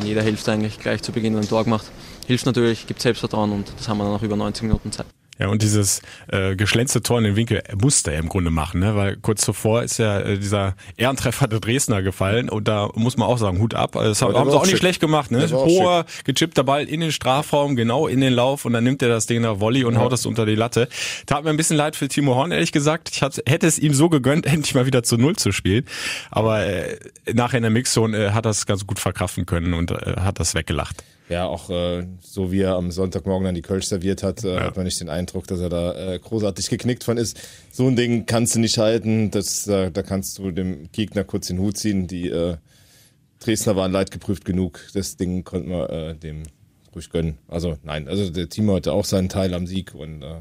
in 0.00 0.06
jeder 0.06 0.22
Hälfte 0.22 0.52
eigentlich 0.52 0.78
gleich 0.78 1.02
zu 1.02 1.12
Beginn 1.12 1.36
ein 1.36 1.48
Tor 1.48 1.64
gemacht. 1.64 1.86
Hilft 2.26 2.46
natürlich, 2.46 2.86
gibt 2.86 3.00
Selbstvertrauen 3.00 3.52
und 3.52 3.72
das 3.76 3.88
haben 3.88 3.98
wir 3.98 4.04
dann 4.04 4.14
auch 4.14 4.22
über 4.22 4.36
90 4.36 4.64
Minuten 4.64 4.92
Zeit. 4.92 5.06
Ja, 5.42 5.48
und 5.48 5.60
dieses 5.60 6.02
äh, 6.28 6.54
geschlänzte 6.54 7.02
Tor 7.02 7.18
in 7.18 7.24
den 7.24 7.34
Winkel 7.34 7.64
musste 7.76 8.12
er 8.12 8.20
im 8.20 8.28
Grunde 8.28 8.52
machen, 8.52 8.78
ne? 8.78 8.94
weil 8.94 9.16
kurz 9.16 9.40
zuvor 9.44 9.82
ist 9.82 9.98
ja 9.98 10.20
äh, 10.20 10.38
dieser 10.38 10.76
Ehrentreffer 10.96 11.48
der 11.48 11.58
Dresdner 11.58 12.00
gefallen 12.00 12.48
und 12.48 12.68
da 12.68 12.90
muss 12.94 13.16
man 13.16 13.26
auch 13.26 13.38
sagen, 13.38 13.58
Hut 13.58 13.74
ab. 13.74 13.96
Also 13.96 14.10
das 14.10 14.22
haben, 14.22 14.36
haben 14.36 14.50
sie 14.50 14.56
auch, 14.56 14.64
nicht 14.64 14.78
schlecht 14.78 15.00
gemacht. 15.00 15.32
Ne? 15.32 15.50
Hoher, 15.50 16.06
gechippter 16.22 16.62
Ball 16.62 16.84
in 16.84 17.00
den 17.00 17.10
Strafraum, 17.10 17.74
genau 17.74 18.06
in 18.06 18.20
den 18.20 18.32
Lauf 18.32 18.64
und 18.66 18.72
dann 18.72 18.84
nimmt 18.84 19.02
er 19.02 19.08
das 19.08 19.26
Ding 19.26 19.42
nach 19.42 19.58
Volley 19.58 19.82
und 19.82 19.94
ja. 19.94 20.00
haut 20.00 20.12
das 20.12 20.26
unter 20.26 20.46
die 20.46 20.54
Latte. 20.54 20.88
Tat 21.26 21.42
mir 21.42 21.50
ein 21.50 21.56
bisschen 21.56 21.76
leid 21.76 21.96
für 21.96 22.06
Timo 22.06 22.36
Horn, 22.36 22.52
ehrlich 22.52 22.70
gesagt. 22.70 23.10
Ich 23.12 23.20
hatte, 23.20 23.42
hätte 23.44 23.66
es 23.66 23.80
ihm 23.80 23.94
so 23.94 24.08
gegönnt, 24.08 24.46
endlich 24.52 24.76
mal 24.76 24.86
wieder 24.86 25.02
zu 25.02 25.16
Null 25.16 25.34
zu 25.34 25.50
spielen. 25.50 25.86
Aber 26.30 26.64
äh, 26.64 27.00
nachher 27.32 27.56
in 27.56 27.62
der 27.62 27.72
Mixzone 27.72 28.26
äh, 28.26 28.30
hat 28.30 28.46
das 28.46 28.64
ganz 28.64 28.86
gut 28.86 29.00
verkraften 29.00 29.44
können 29.44 29.74
und 29.74 29.90
äh, 29.90 30.20
hat 30.20 30.38
das 30.38 30.54
weggelacht. 30.54 31.02
Ja, 31.28 31.46
auch 31.46 31.70
äh, 31.70 32.06
so 32.20 32.52
wie 32.52 32.60
er 32.60 32.74
am 32.74 32.90
Sonntagmorgen 32.90 33.44
dann 33.44 33.54
die 33.54 33.62
Kölsch 33.62 33.86
serviert 33.86 34.22
hat, 34.22 34.44
äh, 34.44 34.54
ja. 34.54 34.64
hat 34.64 34.76
man 34.76 34.84
nicht 34.84 35.00
den 35.00 35.08
Eindruck, 35.08 35.46
dass 35.46 35.60
er 35.60 35.68
da 35.68 36.14
äh, 36.14 36.18
großartig 36.18 36.68
geknickt 36.68 37.04
von 37.04 37.16
ist. 37.16 37.40
So 37.70 37.86
ein 37.86 37.96
Ding 37.96 38.26
kannst 38.26 38.54
du 38.54 38.60
nicht 38.60 38.78
halten. 38.78 39.30
Das, 39.30 39.66
äh, 39.66 39.90
da 39.90 40.02
kannst 40.02 40.38
du 40.38 40.50
dem 40.50 40.90
Gegner 40.92 41.24
kurz 41.24 41.46
den 41.46 41.58
Hut 41.58 41.78
ziehen. 41.78 42.06
Die 42.06 42.28
äh, 42.28 42.56
Dresdner 43.40 43.76
waren 43.76 43.92
leidgeprüft 43.92 44.44
genug. 44.44 44.80
Das 44.94 45.16
Ding 45.16 45.44
konnte 45.44 45.68
man 45.68 45.88
äh, 45.88 46.14
dem 46.14 46.42
ruhig 46.94 47.10
gönnen. 47.10 47.38
Also 47.48 47.78
nein, 47.82 48.08
also 48.08 48.30
der 48.30 48.48
Team 48.48 48.70
hatte 48.70 48.92
auch 48.92 49.04
seinen 49.04 49.28
Teil 49.28 49.54
am 49.54 49.66
Sieg 49.66 49.94
und 49.94 50.22
äh, 50.22 50.40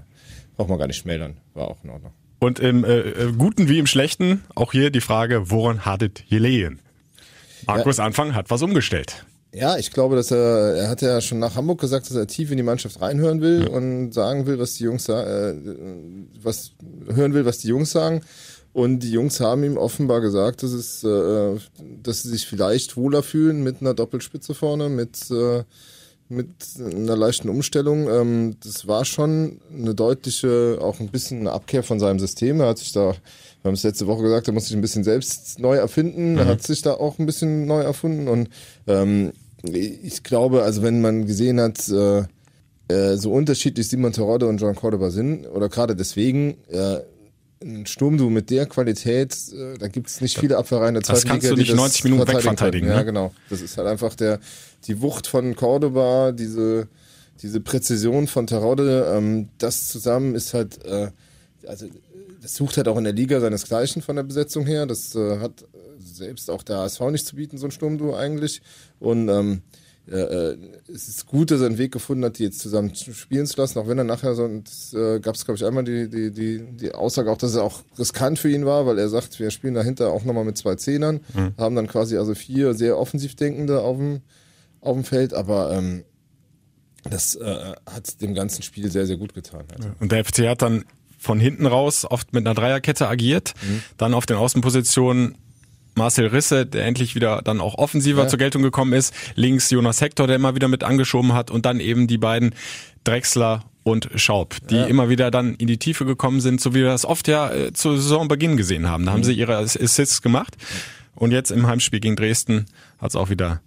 braucht 0.58 0.70
man 0.70 0.80
gar 0.80 0.88
nicht 0.88 0.98
schmälern. 0.98 1.38
War 1.54 1.68
auch 1.68 1.84
in 1.84 1.90
Ordnung. 1.90 2.12
Und 2.40 2.60
im 2.60 2.84
äh, 2.84 3.00
äh 3.00 3.32
Guten 3.38 3.70
wie 3.70 3.80
im 3.80 3.88
Schlechten, 3.88 4.44
auch 4.56 4.72
hier 4.72 4.90
die 4.90 5.02
Frage, 5.02 5.52
woran 5.52 5.86
hattet 5.86 6.26
ihr 6.30 6.40
lehen? 6.40 6.80
Markus 7.68 7.98
ja. 7.98 8.06
Anfang 8.06 8.34
hat 8.34 8.50
was 8.50 8.62
umgestellt. 8.64 9.26
Ja, 9.54 9.78
ich 9.78 9.92
glaube, 9.92 10.16
dass 10.16 10.32
er, 10.32 10.76
er 10.76 10.90
hat 10.90 11.02
ja 11.02 11.20
schon 11.20 11.40
nach 11.40 11.56
Hamburg 11.56 11.82
gesagt, 11.82 12.10
dass 12.10 12.16
er 12.16 12.26
tief 12.26 12.52
in 12.52 12.58
die 12.58 12.64
Mannschaft 12.64 13.02
reinhören 13.02 13.42
will 13.42 13.64
ja. 13.64 13.70
und 13.70 14.14
sagen 14.14 14.46
will, 14.46 14.60
was 14.60 14.76
die 14.76 14.86
Jungs 14.86 15.10
äh, 15.10 15.56
was 16.42 16.72
hören 17.14 17.34
will, 17.34 17.46
was 17.46 17.58
die 17.58 17.68
Jungs 17.68 17.92
sagen. 17.92 18.22
Und 18.74 19.00
die 19.00 19.12
Jungs 19.12 19.42
haben 19.42 19.66
ihm 19.66 19.76
offenbar 19.76 20.22
gesagt, 20.22 20.64
dass 20.64 20.72
es, 20.72 21.04
äh, 21.04 21.58
dass 22.02 22.24
sie 22.24 22.30
sich 22.30 22.48
vielleicht 22.48 22.96
wohler 22.96 23.24
fühlen 23.24 23.62
mit 23.62 23.82
einer 23.82 23.94
Doppelspitze 23.94 24.54
vorne, 24.54 24.88
mit 24.88 25.30
äh, 25.32 25.64
mit 26.30 26.48
einer 26.80 27.18
leichten 27.18 27.50
Umstellung. 27.50 28.10
Ähm, 28.10 28.56
das 28.64 28.88
war 28.88 29.04
schon 29.04 29.60
eine 29.70 29.94
deutliche, 29.94 30.78
auch 30.80 31.02
ein 31.02 31.10
bisschen 31.10 31.42
eine 31.42 31.52
Abkehr 31.52 31.84
von 31.84 32.00
seinem 32.00 32.20
System. 32.20 32.62
Er 32.62 32.68
hat 32.68 32.78
sich 32.78 32.94
da 32.94 33.16
wir 33.62 33.70
haben 33.70 33.76
es 33.76 33.84
letzte 33.84 34.08
Woche 34.08 34.24
gesagt, 34.24 34.48
er 34.48 34.54
muss 34.54 34.66
sich 34.66 34.76
ein 34.76 34.82
bisschen 34.82 35.04
selbst 35.04 35.60
neu 35.60 35.76
erfinden. 35.76 36.34
Mhm. 36.34 36.40
Er 36.40 36.46
hat 36.46 36.64
sich 36.64 36.82
da 36.82 36.94
auch 36.94 37.20
ein 37.20 37.28
bisschen 37.28 37.68
neu 37.68 37.82
erfunden. 37.82 38.28
Und 38.28 38.50
ähm, 38.88 39.34
ich 39.64 40.24
glaube, 40.24 40.64
also 40.64 40.82
wenn 40.82 41.02
man 41.02 41.26
gesehen 41.26 41.60
hat, 41.60 41.88
äh, 41.90 42.24
äh, 42.88 43.18
so 43.18 43.32
unterschiedlich 43.32 43.88
Simon 43.88 44.12
Terodde 44.12 44.48
und 44.48 44.60
John 44.60 44.76
Cordoba 44.76 45.12
sind, 45.12 45.46
oder 45.48 45.70
gerade 45.70 45.96
deswegen, 45.96 46.58
äh, 46.70 47.00
ein 47.64 47.86
Sturmdu 47.86 48.30
mit 48.30 48.50
der 48.50 48.66
Qualität, 48.66 49.38
äh, 49.54 49.78
da 49.78 49.88
gibt 49.88 50.10
es 50.10 50.20
nicht 50.22 50.38
viele 50.38 50.58
Abwehrreihen 50.58 50.96
der 50.96 51.04
zweiten 51.04 51.22
Liga. 51.22 51.36
Das 51.36 51.44
kannst 51.44 51.44
Liga, 51.44 51.56
du 51.56 51.62
nicht 51.62 51.76
90 51.76 52.04
Minuten 52.06 52.28
wegverteidigen. 52.28 52.90
Ne? 52.90 52.96
Ja, 52.96 53.04
genau. 53.04 53.34
Das 53.50 53.62
ist 53.62 53.78
halt 53.78 53.88
einfach 53.88 54.16
der, 54.16 54.40
die 54.88 55.02
Wucht 55.02 55.28
von 55.28 55.56
Cordoba, 55.56 56.32
diese, 56.32 56.88
diese 57.42 57.62
Präzision 57.62 58.28
von 58.28 58.48
Terodde, 58.48 59.14
ähm, 59.16 59.50
das 59.60 59.88
zusammen 59.88 60.36
ist 60.36 60.54
halt, 60.54 60.84
äh, 60.86 61.12
also 61.68 61.86
das 62.42 62.56
sucht 62.56 62.78
halt 62.78 62.88
auch 62.88 62.98
in 62.98 63.04
der 63.04 63.14
Liga 63.14 63.40
seinesgleichen 63.40 64.02
von 64.02 64.16
der 64.16 64.24
Besetzung 64.24 64.66
her. 64.66 64.86
Das 64.86 65.16
äh, 65.16 65.40
hat 65.40 65.66
selbst 66.00 66.50
auch 66.50 66.64
der 66.64 66.78
HSV 66.78 67.02
nicht 67.12 67.26
zu 67.26 67.36
bieten, 67.36 67.58
so 67.58 67.68
ein 67.68 67.72
Sturmduo 67.72 68.16
eigentlich. 68.16 68.62
Und 69.00 69.30
ähm, 69.30 69.62
äh, 70.08 70.58
es 70.92 71.08
ist 71.08 71.28
gut, 71.28 71.52
dass 71.52 71.62
er 71.62 71.68
einen 71.68 71.78
Weg 71.78 71.92
gefunden 71.92 72.26
hat, 72.26 72.40
die 72.40 72.44
jetzt 72.44 72.60
zusammen 72.60 72.94
spielen 72.96 73.46
zu 73.46 73.58
lassen, 73.58 73.78
auch 73.78 73.88
wenn 73.88 74.00
er 74.00 74.04
nachher 74.04 74.34
so, 74.34 74.46
äh, 74.46 75.20
gab 75.20 75.36
es 75.36 75.46
glaube 75.46 75.58
ich 75.58 75.66
einmal 75.66 75.84
die, 75.84 76.10
die, 76.10 76.32
die, 76.32 76.64
die 76.76 76.92
Aussage 76.94 77.32
auch, 77.32 77.38
dass 77.38 77.56
er 77.56 77.64
auch 77.64 77.84
riskant 78.00 78.40
für 78.40 78.50
ihn 78.50 78.66
war, 78.66 78.88
weil 78.88 78.98
er 78.98 79.10
sagt, 79.10 79.40
wir 79.40 79.52
spielen 79.52 79.76
dahinter 79.76 80.12
auch 80.12 80.24
nochmal 80.24 80.44
mit 80.44 80.58
zwei 80.58 80.76
Zehnern, 80.76 81.22
mhm. 81.34 81.54
haben 81.58 81.76
dann 81.76 81.88
quasi 81.88 82.18
also 82.18 82.34
vier 82.34 82.74
sehr 82.74 82.98
offensiv 82.98 83.36
denkende 83.36 83.82
auf 83.82 83.98
dem, 83.98 84.22
auf 84.82 84.96
dem 84.96 85.04
Feld, 85.04 85.36
aber 85.36 85.72
ähm, 85.72 86.04
das 87.04 87.36
äh, 87.36 87.74
hat 87.86 88.22
dem 88.22 88.34
ganzen 88.34 88.64
Spiel 88.64 88.92
sehr, 88.92 89.06
sehr 89.06 89.18
gut 89.18 89.34
getan. 89.34 89.66
Also. 89.76 89.90
Und 90.00 90.12
der 90.12 90.26
FC 90.26 90.48
hat 90.48 90.62
dann 90.62 90.84
von 91.22 91.40
hinten 91.40 91.68
raus 91.68 92.06
oft 92.10 92.34
mit 92.34 92.46
einer 92.46 92.56
Dreierkette 92.56 93.08
agiert. 93.08 93.54
Mhm. 93.62 93.84
Dann 93.98 94.14
auf 94.14 94.26
den 94.26 94.38
Außenpositionen 94.38 95.36
Marcel 95.96 96.28
Risse, 96.28 96.66
der 96.66 96.86
endlich 96.86 97.16
wieder 97.16 97.42
dann 97.44 97.62
auch 97.62 97.76
offensiver 97.76 98.24
ja. 98.24 98.28
zur 98.28 98.40
Geltung 98.40 98.64
gekommen 98.64 98.94
ist. 98.94 99.14
Links 99.36 99.70
Jonas 99.70 100.02
Hector, 100.02 100.26
der 100.26 100.38
immer 100.38 100.56
wieder 100.56 100.68
mit 100.68 100.84
angeschoben 100.84 101.34
hat. 101.34 101.52
Und 101.52 101.66
dann 101.66 101.80
eben 101.80 102.08
die 102.08 102.18
beiden 102.18 102.56
Drexler 103.04 103.66
und 103.84 104.10
Schaub, 104.16 104.56
die 104.70 104.76
ja. 104.76 104.86
immer 104.86 105.10
wieder 105.10 105.32
dann 105.32 105.56
in 105.56 105.68
die 105.68 105.78
Tiefe 105.78 106.06
gekommen 106.06 106.42
sind, 106.42 106.60
so 106.60 106.74
wie 106.74 106.80
wir 106.80 106.88
das 106.88 107.06
oft 107.06 107.28
ja 107.28 107.52
äh, 107.52 107.74
zu 107.74 107.98
Saisonbeginn 107.98 108.58
gesehen 108.58 108.90
haben. 108.90 109.06
Da 109.06 109.12
mhm. 109.12 109.16
haben 109.16 109.24
sie 109.24 109.34
ihre 109.34 109.58
Assists 109.58 110.22
gemacht. 110.22 110.58
Und 111.14 111.32
jetzt 111.32 111.52
im 111.52 111.68
Heimspiel 111.68 112.00
gegen 112.00 112.16
Dresden 112.16 112.66
hat 113.00 113.10
es 113.10 113.16
auch 113.16 113.30
wieder 113.30 113.62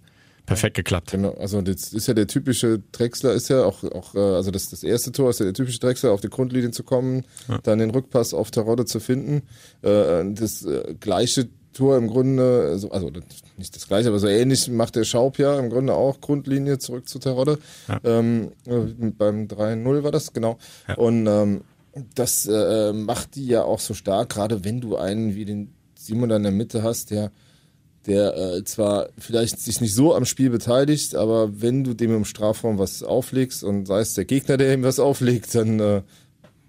perfekt 0.45 0.75
geklappt. 0.75 1.11
Genau, 1.11 1.31
also 1.33 1.61
das 1.61 1.93
ist 1.93 2.07
ja 2.07 2.13
der 2.13 2.27
typische 2.27 2.81
Drechsler, 2.91 3.33
ist 3.33 3.49
ja 3.49 3.63
auch, 3.63 3.83
auch 3.83 4.15
äh, 4.15 4.19
also 4.19 4.51
das, 4.51 4.69
das 4.69 4.83
erste 4.83 5.11
Tor 5.11 5.29
ist 5.29 5.39
ja 5.39 5.45
der 5.45 5.53
typische 5.53 5.79
Drechsler, 5.79 6.11
auf 6.11 6.21
die 6.21 6.29
Grundlinie 6.29 6.71
zu 6.71 6.83
kommen, 6.83 7.25
ja. 7.47 7.59
dann 7.63 7.79
den 7.79 7.91
Rückpass 7.91 8.33
auf 8.33 8.51
Terodde 8.51 8.85
zu 8.85 8.99
finden. 8.99 9.43
Äh, 9.81 10.23
das 10.33 10.63
äh, 10.65 10.95
gleiche 10.99 11.49
Tor 11.73 11.97
im 11.97 12.07
Grunde, 12.07 12.69
also, 12.71 12.89
also 12.89 13.11
nicht 13.57 13.75
das 13.75 13.87
gleiche, 13.87 14.07
aber 14.07 14.19
so 14.19 14.27
ähnlich 14.27 14.69
macht 14.69 14.95
der 14.95 15.03
Schaub 15.03 15.37
ja 15.37 15.59
im 15.59 15.69
Grunde 15.69 15.93
auch 15.93 16.21
Grundlinie 16.21 16.79
zurück 16.79 17.07
zu 17.09 17.19
Terodde. 17.19 17.59
Ja. 17.87 17.99
Ähm, 18.03 18.51
beim 19.17 19.47
3-0 19.47 20.03
war 20.03 20.11
das, 20.11 20.31
genau. 20.31 20.57
Ja. 20.87 20.95
Und 20.95 21.27
ähm, 21.27 21.61
das 22.15 22.45
äh, 22.45 22.93
macht 22.93 23.35
die 23.35 23.47
ja 23.47 23.63
auch 23.63 23.79
so 23.79 23.93
stark, 23.93 24.29
gerade 24.29 24.63
wenn 24.63 24.81
du 24.81 24.95
einen 24.95 25.35
wie 25.35 25.45
den 25.45 25.73
Simon 25.95 26.29
da 26.29 26.37
in 26.37 26.43
der 26.43 26.51
Mitte 26.51 26.83
hast, 26.83 27.11
der 27.11 27.31
der 28.07 28.35
äh, 28.37 28.63
zwar 28.63 29.09
vielleicht 29.17 29.59
sich 29.59 29.81
nicht 29.81 29.93
so 29.93 30.13
am 30.13 30.25
Spiel 30.25 30.49
beteiligt, 30.49 31.15
aber 31.15 31.61
wenn 31.61 31.83
du 31.83 31.93
dem 31.93 32.15
im 32.15 32.25
Strafraum 32.25 32.77
was 32.77 33.03
auflegst 33.03 33.63
und 33.63 33.87
sei 33.87 33.99
es 33.99 34.13
der 34.13 34.25
Gegner, 34.25 34.57
der 34.57 34.73
ihm 34.73 34.83
was 34.83 34.99
auflegt, 34.99 35.53
dann 35.55 35.79
äh, 35.79 36.01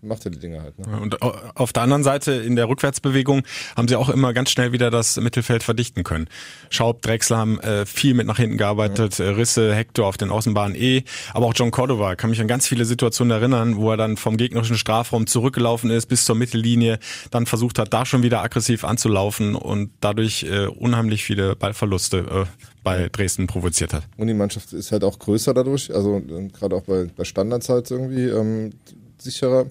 macht 0.06 0.25
er 0.25 0.30
die 0.30 0.38
Dinge 0.38 0.62
halt. 0.62 0.78
Ne? 0.78 1.00
Und 1.00 1.20
auf 1.22 1.72
der 1.72 1.82
anderen 1.82 2.04
Seite 2.04 2.32
in 2.32 2.56
der 2.56 2.68
Rückwärtsbewegung 2.68 3.42
haben 3.76 3.88
sie 3.88 3.96
auch 3.96 4.08
immer 4.08 4.32
ganz 4.32 4.50
schnell 4.50 4.72
wieder 4.72 4.90
das 4.90 5.16
Mittelfeld 5.16 5.62
verdichten 5.62 6.04
können. 6.04 6.28
Schaub, 6.70 7.02
Drexler 7.02 7.38
haben 7.38 7.60
äh, 7.60 7.86
viel 7.86 8.14
mit 8.14 8.26
nach 8.26 8.36
hinten 8.36 8.58
gearbeitet, 8.58 9.18
ja. 9.18 9.30
Risse, 9.30 9.75
Hector 9.75 10.06
auf 10.06 10.16
den 10.16 10.30
Außenbahnen 10.30 10.76
eh, 10.76 11.04
aber 11.32 11.46
auch 11.46 11.54
John 11.54 11.70
Cordova 11.70 12.16
kann 12.16 12.30
mich 12.30 12.40
an 12.40 12.48
ganz 12.48 12.66
viele 12.66 12.84
Situationen 12.84 13.30
erinnern, 13.30 13.76
wo 13.76 13.90
er 13.90 13.96
dann 13.96 14.16
vom 14.16 14.36
gegnerischen 14.36 14.76
Strafraum 14.76 15.26
zurückgelaufen 15.26 15.90
ist 15.90 16.06
bis 16.06 16.25
zur 16.25 16.36
Mittellinie, 16.36 16.98
dann 17.30 17.46
versucht 17.46 17.78
hat, 17.78 17.92
da 17.92 18.06
schon 18.06 18.22
wieder 18.22 18.42
aggressiv 18.42 18.84
anzulaufen 18.84 19.54
und 19.54 19.90
dadurch 20.00 20.44
äh, 20.44 20.66
unheimlich 20.66 21.25
viele 21.25 21.56
Ballverluste 21.56 22.18
äh, 22.18 22.44
bei 22.82 23.08
Dresden 23.08 23.46
provoziert 23.46 23.92
hat. 23.92 24.04
Und 24.16 24.28
die 24.28 24.34
Mannschaft 24.34 24.72
ist 24.72 24.92
halt 24.92 25.02
auch 25.02 25.18
größer 25.18 25.52
dadurch, 25.52 25.92
also 25.92 26.18
äh, 26.18 26.48
gerade 26.48 26.76
auch 26.76 26.82
bei, 26.82 27.06
bei 27.16 27.25
Standards 27.25 27.68
halt 27.68 27.90
irgendwie 27.90 28.26
ähm, 28.26 28.75
sicherer 29.18 29.66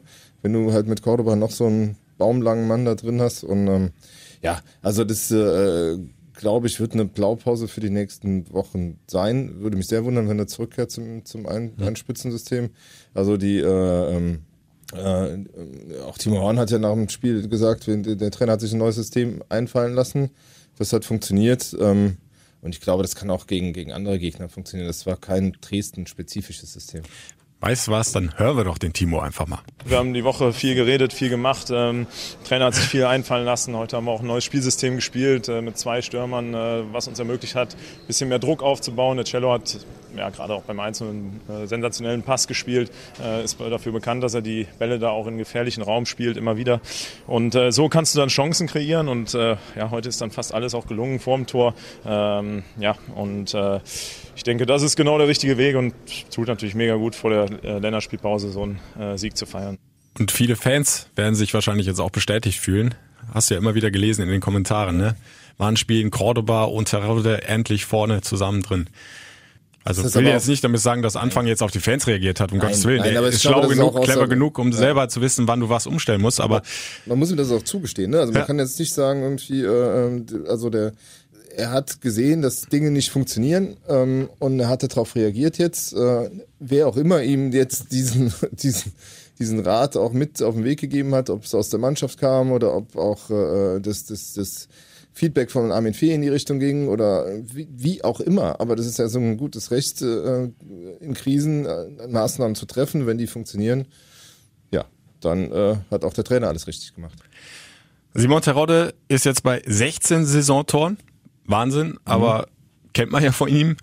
wenn 0.45 0.53
du 0.53 0.71
halt 0.73 0.85
mit 0.85 1.01
Cordoba 1.01 1.35
noch 1.35 1.49
so 1.49 1.65
einen 1.65 1.97
baumlangen 2.19 2.67
Mann 2.67 2.85
da 2.85 2.93
drin 2.93 3.19
hast. 3.19 3.43
Und 3.43 3.67
ähm, 3.67 3.89
ja, 4.43 4.61
also 4.83 5.03
das 5.03 5.31
äh, 5.31 5.97
glaube 6.33 6.67
ich, 6.67 6.79
wird 6.79 6.93
eine 6.93 7.05
Blaupause 7.05 7.67
für 7.67 7.81
die 7.81 7.89
nächsten 7.89 8.53
Wochen 8.53 8.99
sein. 9.07 9.59
Würde 9.61 9.75
mich 9.75 9.87
sehr 9.87 10.05
wundern, 10.05 10.29
wenn 10.29 10.37
er 10.37 10.45
zurückkehrt 10.45 10.91
zum, 10.91 11.25
zum 11.25 11.47
Ein 11.47 11.73
ja. 11.79 11.87
Einspitzensystem. 11.87 12.69
Also 13.15 13.37
die 13.37 13.57
äh, 13.57 14.15
ähm, 14.15 14.41
äh, 14.93 15.99
auch 16.01 16.19
Timo 16.19 16.37
Horn 16.41 16.59
hat 16.59 16.69
ja 16.69 16.77
nach 16.77 16.93
dem 16.93 17.09
Spiel 17.09 17.47
gesagt, 17.47 17.87
der, 17.87 17.97
der 17.97 18.29
Trainer 18.29 18.51
hat 18.51 18.61
sich 18.61 18.71
ein 18.71 18.77
neues 18.77 18.97
System 18.97 19.43
einfallen 19.49 19.95
lassen. 19.95 20.29
Das 20.77 20.93
hat 20.93 21.05
funktioniert. 21.05 21.75
Ähm, 21.79 22.17
und 22.61 22.75
ich 22.75 22.81
glaube, 22.81 23.01
das 23.01 23.15
kann 23.15 23.31
auch 23.31 23.47
gegen, 23.47 23.73
gegen 23.73 23.91
andere 23.91 24.19
Gegner 24.19 24.47
funktionieren. 24.47 24.89
Das 24.89 25.07
war 25.07 25.17
kein 25.17 25.53
Dresden-spezifisches 25.59 26.71
System. 26.71 27.01
Weißt 27.65 27.87
du 27.87 27.91
was, 27.93 28.11
dann 28.11 28.37
hören 28.37 28.57
wir 28.57 28.63
doch 28.63 28.77
den 28.77 28.93
Timo 28.93 29.21
einfach 29.21 29.47
mal. 29.47 29.57
Wir 29.85 29.97
haben 29.97 30.13
die 30.13 30.23
Woche 30.23 30.53
viel 30.53 30.75
geredet, 30.75 31.13
viel 31.13 31.29
gemacht. 31.29 31.71
Ähm, 31.71 32.05
Trainer 32.47 32.65
hat 32.65 32.75
sich 32.75 32.85
viel 32.85 33.05
einfallen 33.05 33.43
lassen. 33.43 33.75
Heute 33.75 33.97
haben 33.97 34.05
wir 34.05 34.11
auch 34.11 34.19
ein 34.19 34.27
neues 34.27 34.43
Spielsystem 34.43 34.97
gespielt 34.97 35.49
äh, 35.49 35.63
mit 35.63 35.75
zwei 35.75 36.03
Stürmern, 36.03 36.53
äh, 36.53 36.83
was 36.91 37.07
uns 37.07 37.17
ermöglicht 37.17 37.55
hat, 37.55 37.73
ein 37.73 38.05
bisschen 38.05 38.29
mehr 38.29 38.37
Druck 38.37 38.61
aufzubauen. 38.61 39.17
Der 39.17 39.25
Cello 39.25 39.51
hat 39.51 39.79
ja, 40.17 40.29
gerade 40.29 40.53
auch 40.53 40.63
beim 40.63 40.79
einzelnen 40.79 41.41
äh, 41.49 41.67
sensationellen 41.67 42.23
Pass 42.23 42.47
gespielt, 42.47 42.91
äh, 43.23 43.43
ist 43.43 43.59
dafür 43.59 43.91
bekannt, 43.91 44.23
dass 44.23 44.33
er 44.33 44.41
die 44.41 44.67
Bälle 44.79 44.99
da 44.99 45.09
auch 45.09 45.27
in 45.27 45.37
gefährlichen 45.37 45.81
Raum 45.81 46.05
spielt, 46.05 46.37
immer 46.37 46.57
wieder. 46.57 46.81
Und 47.27 47.55
äh, 47.55 47.71
so 47.71 47.89
kannst 47.89 48.15
du 48.15 48.19
dann 48.19 48.29
Chancen 48.29 48.67
kreieren 48.67 49.07
und 49.07 49.33
äh, 49.33 49.57
ja, 49.75 49.89
heute 49.91 50.09
ist 50.09 50.21
dann 50.21 50.31
fast 50.31 50.53
alles 50.53 50.73
auch 50.73 50.87
gelungen 50.87 51.19
vorm 51.19 51.47
Tor. 51.47 51.73
Ähm, 52.05 52.63
ja, 52.79 52.95
und 53.15 53.53
äh, 53.53 53.79
ich 54.35 54.43
denke, 54.43 54.65
das 54.65 54.81
ist 54.81 54.95
genau 54.95 55.17
der 55.17 55.27
richtige 55.27 55.57
Weg 55.57 55.75
und 55.75 55.93
tut 56.33 56.47
natürlich 56.47 56.75
mega 56.75 56.95
gut 56.95 57.15
vor 57.15 57.29
der 57.29 57.63
äh, 57.63 57.79
Länderspielpause 57.79 58.49
so 58.51 58.63
einen 58.63 59.17
Sieg 59.17 59.37
zu 59.37 59.45
feiern. 59.45 59.77
Und 60.17 60.31
viele 60.31 60.55
Fans 60.55 61.09
werden 61.15 61.35
sich 61.35 61.53
wahrscheinlich 61.53 61.87
jetzt 61.87 61.99
auch 61.99 62.09
bestätigt 62.09 62.59
fühlen. 62.59 62.95
Hast 63.33 63.49
du 63.49 63.55
ja 63.55 63.59
immer 63.59 63.75
wieder 63.75 63.91
gelesen 63.91 64.21
in 64.21 64.29
den 64.29 64.41
Kommentaren, 64.41 64.97
ne? 64.97 65.15
Wann 65.57 65.77
spielen 65.77 66.11
Cordoba 66.11 66.65
und 66.65 66.89
Terrode 66.89 67.43
endlich 67.43 67.85
vorne 67.85 68.21
zusammen 68.21 68.61
drin? 68.61 68.87
Also 69.85 70.05
ich 70.05 70.15
will 70.15 70.25
jetzt 70.25 70.47
nicht 70.47 70.63
damit 70.63 70.81
sagen, 70.81 71.03
dass 71.03 71.15
Anfang 71.15 71.45
jetzt 71.45 71.61
auf 71.61 71.69
die 71.69 71.79
Fans 71.79 72.07
reagiert 72.07 72.39
hat, 72.39 72.51
um 72.51 72.57
nein, 72.57 72.69
Gottes 72.69 72.85
Willen. 72.85 73.01
Nein, 73.01 73.15
aber 73.15 73.27
ist 73.27 73.43
schlau 73.43 73.59
glaube, 73.59 73.75
genug, 73.75 74.03
clever 74.03 74.27
genug, 74.27 74.57
um 74.57 74.71
ja. 74.71 74.77
selber 74.77 75.07
zu 75.09 75.21
wissen, 75.21 75.47
wann 75.47 75.59
du 75.59 75.69
was 75.69 75.85
umstellen 75.85 76.21
musst. 76.21 76.41
Aber 76.41 76.63
man 77.05 77.19
muss 77.19 77.29
ihm 77.29 77.37
das 77.37 77.51
auch 77.51 77.61
zugestehen. 77.61 78.09
Ne? 78.09 78.19
Also 78.19 78.33
man 78.33 78.41
ja. 78.41 78.47
kann 78.47 78.57
jetzt 78.57 78.79
nicht 78.79 78.91
sagen, 78.91 79.21
irgendwie, 79.21 79.61
äh, 79.61 80.07
ähm, 80.07 80.25
also 80.47 80.71
der 80.71 80.93
er 81.57 81.71
hat 81.71 82.01
gesehen, 82.01 82.41
dass 82.41 82.61
Dinge 82.63 82.91
nicht 82.91 83.11
funktionieren 83.11 83.77
ähm, 83.87 84.29
und 84.39 84.59
er 84.59 84.69
hatte 84.69 84.87
darauf 84.87 85.15
reagiert 85.15 85.57
jetzt. 85.57 85.93
Äh, 85.93 86.29
wer 86.59 86.87
auch 86.87 86.97
immer 86.97 87.21
ihm 87.21 87.51
jetzt 87.51 87.91
diesen, 87.91 88.33
diesen, 88.51 88.91
diesen 89.39 89.59
Rat 89.59 89.97
auch 89.97 90.11
mit 90.11 90.41
auf 90.41 90.55
den 90.55 90.63
Weg 90.63 90.79
gegeben 90.79 91.15
hat, 91.15 91.29
ob 91.29 91.45
es 91.45 91.55
aus 91.55 91.69
der 91.69 91.79
Mannschaft 91.79 92.19
kam 92.19 92.51
oder 92.51 92.75
ob 92.75 92.95
auch 92.95 93.29
äh, 93.29 93.79
das, 93.79 94.05
das, 94.05 94.33
das 94.33 94.67
Feedback 95.15 95.49
von 95.49 95.71
Armin 95.71 95.93
Fee 95.93 96.13
in 96.13 96.21
die 96.21 96.27
Richtung 96.27 96.59
ging 96.59 96.89
oder 96.89 97.25
wie, 97.41 97.69
wie 97.71 98.03
auch 98.03 98.19
immer. 98.19 98.59
Aber 98.59 98.75
das 98.75 98.85
ist 98.85 98.99
ja 98.99 99.07
so 99.07 99.17
ein 99.17 99.37
gutes 99.37 99.71
Recht, 99.71 100.01
äh, 100.01 100.49
in 100.99 101.13
Krisen 101.13 101.65
äh, 101.65 102.07
Maßnahmen 102.09 102.53
zu 102.53 102.65
treffen, 102.65 103.07
wenn 103.07 103.17
die 103.17 103.27
funktionieren. 103.27 103.87
Ja, 104.71 104.83
dann 105.21 105.51
äh, 105.53 105.77
hat 105.89 106.03
auch 106.03 106.13
der 106.13 106.25
Trainer 106.25 106.49
alles 106.49 106.67
richtig 106.67 106.93
gemacht. 106.95 107.17
Simon 108.13 108.41
Terodde 108.41 108.93
ist 109.07 109.23
jetzt 109.23 109.43
bei 109.43 109.61
16 109.65 110.25
Saisontoren. 110.25 110.97
Wahnsinn, 111.45 111.91
mhm. 111.91 111.99
aber 112.03 112.47
kennt 112.93 113.13
man 113.13 113.23
ja 113.23 113.31
von 113.31 113.47
ihm. 113.47 113.77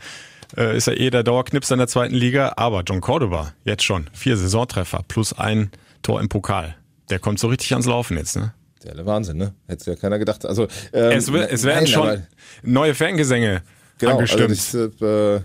Äh, 0.54 0.76
ist 0.76 0.86
ja 0.86 0.92
eh 0.92 1.08
der 1.08 1.22
Dauerknips 1.22 1.70
in 1.70 1.78
der 1.78 1.88
zweiten 1.88 2.14
Liga. 2.14 2.52
Aber 2.56 2.82
John 2.82 3.00
Cordoba, 3.00 3.54
jetzt 3.64 3.84
schon, 3.84 4.10
vier 4.12 4.36
Saisontreffer 4.36 5.02
plus 5.08 5.32
ein 5.32 5.70
Tor 6.02 6.20
im 6.20 6.28
Pokal. 6.28 6.76
Der 7.08 7.20
kommt 7.20 7.38
so 7.38 7.48
richtig 7.48 7.72
ans 7.72 7.86
Laufen 7.86 8.18
jetzt, 8.18 8.36
ne? 8.36 8.52
Der 8.84 9.06
Wahnsinn, 9.06 9.36
ne? 9.36 9.54
Hätte 9.68 9.90
ja 9.90 9.96
keiner 9.96 10.18
gedacht. 10.18 10.44
Also 10.44 10.64
ähm, 10.92 11.12
es, 11.12 11.28
es 11.28 11.64
werden 11.64 11.84
nein, 11.84 11.86
schon 11.86 12.22
neue 12.62 12.94
Fangesänge 12.94 13.62
genau, 13.98 14.18
also 14.18 14.34
angestimmt. 14.34 14.50
Also 14.50 14.86
ich, 14.86 15.02
äh, 15.02 15.40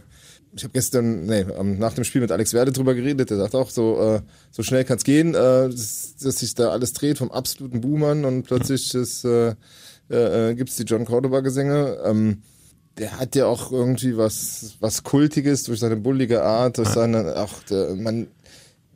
ich 0.55 0.63
habe 0.63 0.73
gestern, 0.73 1.25
nee, 1.25 1.45
nach 1.77 1.93
dem 1.93 2.03
Spiel 2.03 2.21
mit 2.21 2.31
Alex 2.31 2.53
Werde 2.53 2.71
drüber 2.71 2.95
geredet. 2.95 3.29
Der 3.29 3.37
sagt 3.37 3.55
auch 3.55 3.69
so, 3.69 3.99
äh, 3.99 4.21
so 4.51 4.63
schnell 4.63 4.83
kann 4.83 4.97
es 4.97 5.03
gehen, 5.03 5.35
äh, 5.35 5.69
dass, 5.69 6.15
dass, 6.15 6.39
sich 6.39 6.55
da 6.55 6.69
alles 6.69 6.93
dreht 6.93 7.19
vom 7.19 7.31
absoluten 7.31 7.81
Boomern 7.81 8.25
und 8.25 8.43
plötzlich 8.43 8.93
ist, 8.95 9.23
äh, 9.23 9.53
äh, 10.09 10.55
gibt's 10.55 10.77
die 10.77 10.83
John 10.83 11.05
Cordoba 11.05 11.41
Gesänge. 11.41 11.99
Ähm, 12.03 12.41
der 12.97 13.19
hat 13.19 13.35
ja 13.35 13.45
auch 13.45 13.71
irgendwie 13.71 14.17
was, 14.17 14.77
was 14.79 15.03
Kultiges 15.03 15.63
durch 15.63 15.79
seine 15.79 15.97
bullige 15.97 16.41
Art, 16.41 16.79
durch 16.79 16.89
seine, 16.89 17.35
ach, 17.35 17.61
der, 17.69 17.93
man, 17.95 18.27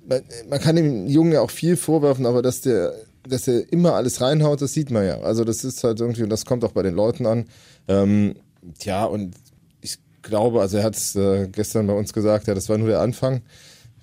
man, 0.08 0.22
man 0.50 0.60
kann 0.60 0.76
dem 0.76 1.08
Jungen 1.08 1.34
ja 1.34 1.42
auch 1.42 1.52
viel 1.52 1.78
vorwerfen, 1.78 2.26
aber 2.26 2.42
dass 2.42 2.62
der, 2.62 2.96
dass 3.28 3.48
er 3.48 3.72
immer 3.72 3.94
alles 3.94 4.22
reinhaut, 4.22 4.62
das 4.62 4.74
sieht 4.74 4.92
man 4.92 5.06
ja. 5.06 5.20
Also 5.22 5.44
das 5.44 5.64
ist 5.64 5.84
halt 5.84 6.00
irgendwie, 6.00 6.24
und 6.24 6.30
das 6.30 6.46
kommt 6.46 6.64
auch 6.64 6.72
bei 6.72 6.84
den 6.84 6.96
Leuten 6.96 7.26
an. 7.26 7.46
Ähm, 7.88 8.36
tja, 8.80 9.06
und 9.06 9.36
ich 9.82 9.98
glaube, 10.22 10.62
also 10.62 10.78
er 10.78 10.84
hat 10.84 10.96
es 10.96 11.16
äh, 11.16 11.48
gestern 11.52 11.88
bei 11.88 11.94
uns 11.94 12.14
gesagt, 12.14 12.48
ja, 12.48 12.54
das 12.54 12.70
war 12.70 12.78
nur 12.78 12.88
der 12.88 13.02
Anfang. 13.02 13.42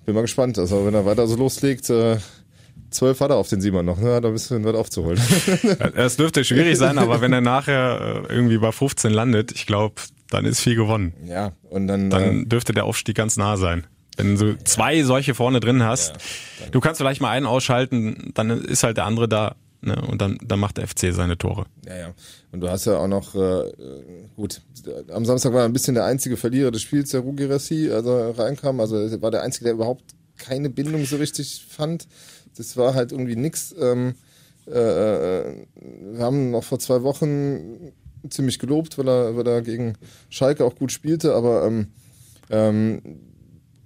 Bin 0.04 0.14
mal 0.14 0.22
gespannt. 0.22 0.58
Also 0.58 0.86
wenn 0.86 0.94
er 0.94 1.04
weiter 1.04 1.26
so 1.26 1.36
loslegt, 1.36 1.90
äh, 1.90 2.18
zwölf 2.90 3.20
hat 3.20 3.30
er 3.30 3.36
auf 3.36 3.48
den 3.48 3.60
Simon 3.60 3.84
noch, 3.84 4.00
ne? 4.00 4.14
Hat 4.14 4.24
er 4.24 4.30
ein 4.30 4.32
bisschen 4.32 4.64
was 4.64 4.74
aufzuholen. 4.74 5.20
Es 5.94 6.16
dürfte 6.16 6.44
schwierig 6.44 6.78
sein, 6.78 6.98
aber 6.98 7.20
wenn 7.20 7.32
er 7.32 7.40
nachher 7.40 8.24
äh, 8.28 8.32
irgendwie 8.32 8.58
bei 8.58 8.72
15 8.72 9.12
landet, 9.12 9.52
ich 9.52 9.66
glaube, 9.66 9.96
dann 10.30 10.44
ist 10.44 10.60
viel 10.60 10.76
gewonnen. 10.76 11.12
Ja, 11.26 11.52
und 11.70 11.88
dann. 11.88 12.10
Dann 12.10 12.42
äh, 12.42 12.46
dürfte 12.46 12.72
der 12.72 12.84
Aufstieg 12.84 13.16
ganz 13.16 13.36
nah 13.36 13.56
sein. 13.56 13.86
Wenn 14.18 14.36
du 14.36 14.58
zwei 14.64 15.02
solche 15.04 15.34
vorne 15.34 15.60
drin 15.60 15.82
hast, 15.82 16.14
du 16.72 16.80
kannst 16.80 17.00
vielleicht 17.00 17.20
mal 17.20 17.30
einen 17.30 17.46
ausschalten, 17.46 18.32
dann 18.34 18.50
ist 18.50 18.82
halt 18.82 18.96
der 18.96 19.06
andere 19.06 19.28
da. 19.28 19.56
Ne, 19.80 19.94
und 20.08 20.20
dann, 20.20 20.38
dann 20.44 20.58
macht 20.58 20.76
der 20.76 20.88
FC 20.88 21.12
seine 21.12 21.38
Tore. 21.38 21.66
Ja, 21.86 21.96
ja. 21.96 22.14
Und 22.50 22.60
du 22.60 22.68
hast 22.68 22.86
ja 22.86 22.96
auch 22.98 23.06
noch, 23.06 23.36
äh, 23.36 23.72
gut, 24.34 24.60
am 25.08 25.24
Samstag 25.24 25.52
war 25.52 25.60
er 25.60 25.66
ein 25.66 25.72
bisschen 25.72 25.94
der 25.94 26.04
einzige 26.04 26.36
Verlierer 26.36 26.72
des 26.72 26.82
Spiels, 26.82 27.10
der 27.10 27.20
Rugerassi, 27.20 27.88
also 27.92 28.32
reinkam. 28.32 28.80
Also 28.80 28.96
er 28.96 29.22
war 29.22 29.30
der 29.30 29.42
Einzige, 29.42 29.66
der 29.66 29.74
überhaupt 29.74 30.02
keine 30.36 30.68
Bindung 30.68 31.04
so 31.04 31.16
richtig 31.16 31.64
fand. 31.68 32.08
Das 32.56 32.76
war 32.76 32.94
halt 32.94 33.12
irgendwie 33.12 33.36
nix. 33.36 33.72
Ähm, 33.78 34.16
äh, 34.66 34.72
äh, 34.72 35.66
wir 36.12 36.24
haben 36.24 36.50
noch 36.50 36.64
vor 36.64 36.80
zwei 36.80 37.04
Wochen 37.04 37.92
ziemlich 38.28 38.58
gelobt, 38.58 38.98
weil 38.98 39.08
er, 39.08 39.36
weil 39.36 39.46
er 39.46 39.62
gegen 39.62 39.94
Schalke 40.28 40.64
auch 40.64 40.74
gut 40.74 40.90
spielte, 40.90 41.34
aber 41.34 41.64
ähm, 41.64 41.88
ähm, 42.50 43.02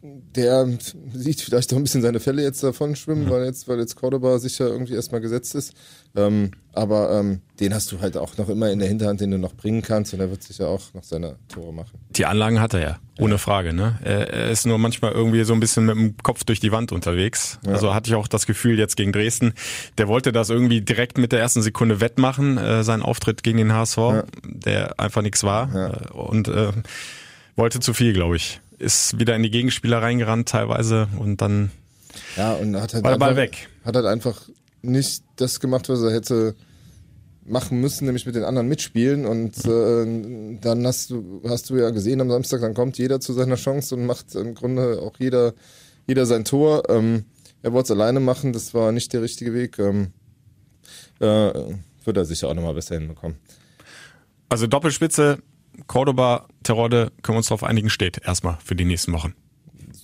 der 0.02 0.66
sieht 1.14 1.40
vielleicht 1.40 1.72
auch 1.72 1.76
ein 1.76 1.84
bisschen 1.84 2.02
seine 2.02 2.18
Fälle 2.18 2.42
jetzt 2.42 2.62
davon 2.62 2.96
schwimmen, 2.96 3.26
mhm. 3.26 3.30
weil 3.30 3.44
jetzt, 3.44 3.68
weil 3.68 3.78
jetzt 3.78 3.94
Cordoba 3.94 4.38
sicher 4.38 4.66
irgendwie 4.66 4.94
erstmal 4.94 5.20
gesetzt 5.20 5.54
ist. 5.54 5.74
Ähm, 6.16 6.50
aber 6.72 7.12
ähm, 7.12 7.40
den 7.60 7.72
hast 7.72 7.92
du 7.92 8.00
halt 8.00 8.16
auch 8.16 8.36
noch 8.36 8.48
immer 8.48 8.70
in 8.70 8.80
der 8.80 8.88
Hinterhand, 8.88 9.20
den 9.20 9.30
du 9.30 9.38
noch 9.38 9.54
bringen 9.54 9.80
kannst 9.80 10.12
und 10.12 10.20
er 10.20 10.28
wird 10.28 10.42
sicher 10.42 10.68
auch 10.68 10.82
noch 10.92 11.04
seine 11.04 11.36
Tore 11.48 11.72
machen. 11.72 12.00
Die 12.10 12.26
Anlagen 12.26 12.60
hat 12.60 12.74
er 12.74 12.80
ja, 12.80 12.98
ohne 13.18 13.34
ja. 13.34 13.38
Frage. 13.38 13.72
Ne? 13.72 13.98
Er, 14.02 14.50
ist 14.50 14.66
nur 14.66 14.76
manchmal 14.78 15.12
irgendwie 15.12 15.44
so 15.44 15.54
ein 15.54 15.60
bisschen 15.60 15.86
mit 15.86 15.96
dem 15.96 16.16
Kopf 16.16 16.42
durch 16.44 16.58
die 16.58 16.72
Wand 16.72 16.90
unterwegs. 16.90 17.60
Ja. 17.64 17.72
Also 17.72 17.94
hatte 17.94 18.10
ich 18.10 18.16
auch 18.16 18.26
das 18.26 18.46
Gefühl 18.46 18.78
jetzt 18.78 18.96
gegen 18.96 19.12
Dresden, 19.12 19.54
der 19.98 20.08
wollte 20.08 20.32
das 20.32 20.50
irgendwie 20.50 20.80
direkt 20.80 21.16
mit 21.16 21.30
der 21.30 21.38
ersten 21.38 21.62
Sekunde 21.62 22.00
wettmachen, 22.00 22.58
äh, 22.58 22.82
sein 22.82 23.02
Auftritt 23.02 23.44
gegen 23.44 23.58
den 23.58 23.72
HSV, 23.72 23.96
ja. 23.96 24.24
der 24.42 24.98
einfach 24.98 25.22
nichts 25.22 25.44
war 25.44 25.74
äh, 25.74 26.12
und 26.12 26.48
äh, 26.48 26.72
wollte 27.54 27.78
zu 27.78 27.94
viel, 27.94 28.12
glaube 28.12 28.36
ich 28.36 28.60
ist 28.82 29.18
wieder 29.18 29.36
in 29.36 29.42
die 29.42 29.50
Gegenspieler 29.50 30.02
reingerannt 30.02 30.48
teilweise 30.48 31.08
und 31.18 31.40
dann 31.40 31.70
ja, 32.36 32.54
und 32.54 32.76
hat 32.76 32.94
halt 32.94 33.04
war 33.04 33.12
der 33.12 33.18
Ball 33.18 33.36
weg. 33.36 33.68
Hat 33.84 33.96
halt 33.96 34.06
einfach 34.06 34.48
nicht 34.82 35.22
das 35.36 35.60
gemacht, 35.60 35.88
was 35.88 36.02
er 36.02 36.12
hätte 36.12 36.54
machen 37.44 37.80
müssen, 37.80 38.06
nämlich 38.06 38.26
mit 38.26 38.34
den 38.34 38.44
anderen 38.44 38.68
mitspielen. 38.68 39.26
Und 39.26 39.64
äh, 39.64 40.58
dann 40.60 40.86
hast 40.86 41.10
du, 41.10 41.42
hast 41.46 41.70
du 41.70 41.76
ja 41.76 41.90
gesehen 41.90 42.20
am 42.20 42.30
Samstag, 42.30 42.60
dann 42.60 42.74
kommt 42.74 42.98
jeder 42.98 43.20
zu 43.20 43.32
seiner 43.32 43.56
Chance 43.56 43.94
und 43.94 44.06
macht 44.06 44.34
im 44.34 44.54
Grunde 44.54 45.00
auch 45.00 45.14
jeder, 45.18 45.54
jeder 46.06 46.26
sein 46.26 46.44
Tor. 46.44 46.88
Ähm, 46.88 47.24
er 47.62 47.72
wollte 47.72 47.92
es 47.92 47.98
alleine 47.98 48.20
machen, 48.20 48.52
das 48.52 48.74
war 48.74 48.92
nicht 48.92 49.12
der 49.12 49.22
richtige 49.22 49.54
Weg. 49.54 49.78
Ähm, 49.78 50.12
äh, 51.20 51.52
wird 52.04 52.16
er 52.16 52.24
sicher 52.24 52.48
auch 52.48 52.54
nochmal 52.54 52.74
besser 52.74 52.96
hinbekommen. 52.96 53.38
Also 54.48 54.66
Doppelspitze 54.66 55.38
Cordoba, 55.92 56.48
Terodde, 56.62 57.12
können 57.20 57.34
wir 57.34 57.40
uns 57.40 57.48
darauf 57.48 57.64
einigen, 57.64 57.90
steht 57.90 58.18
erstmal 58.24 58.56
für 58.64 58.74
die 58.74 58.86
nächsten 58.86 59.12
Wochen. 59.12 59.34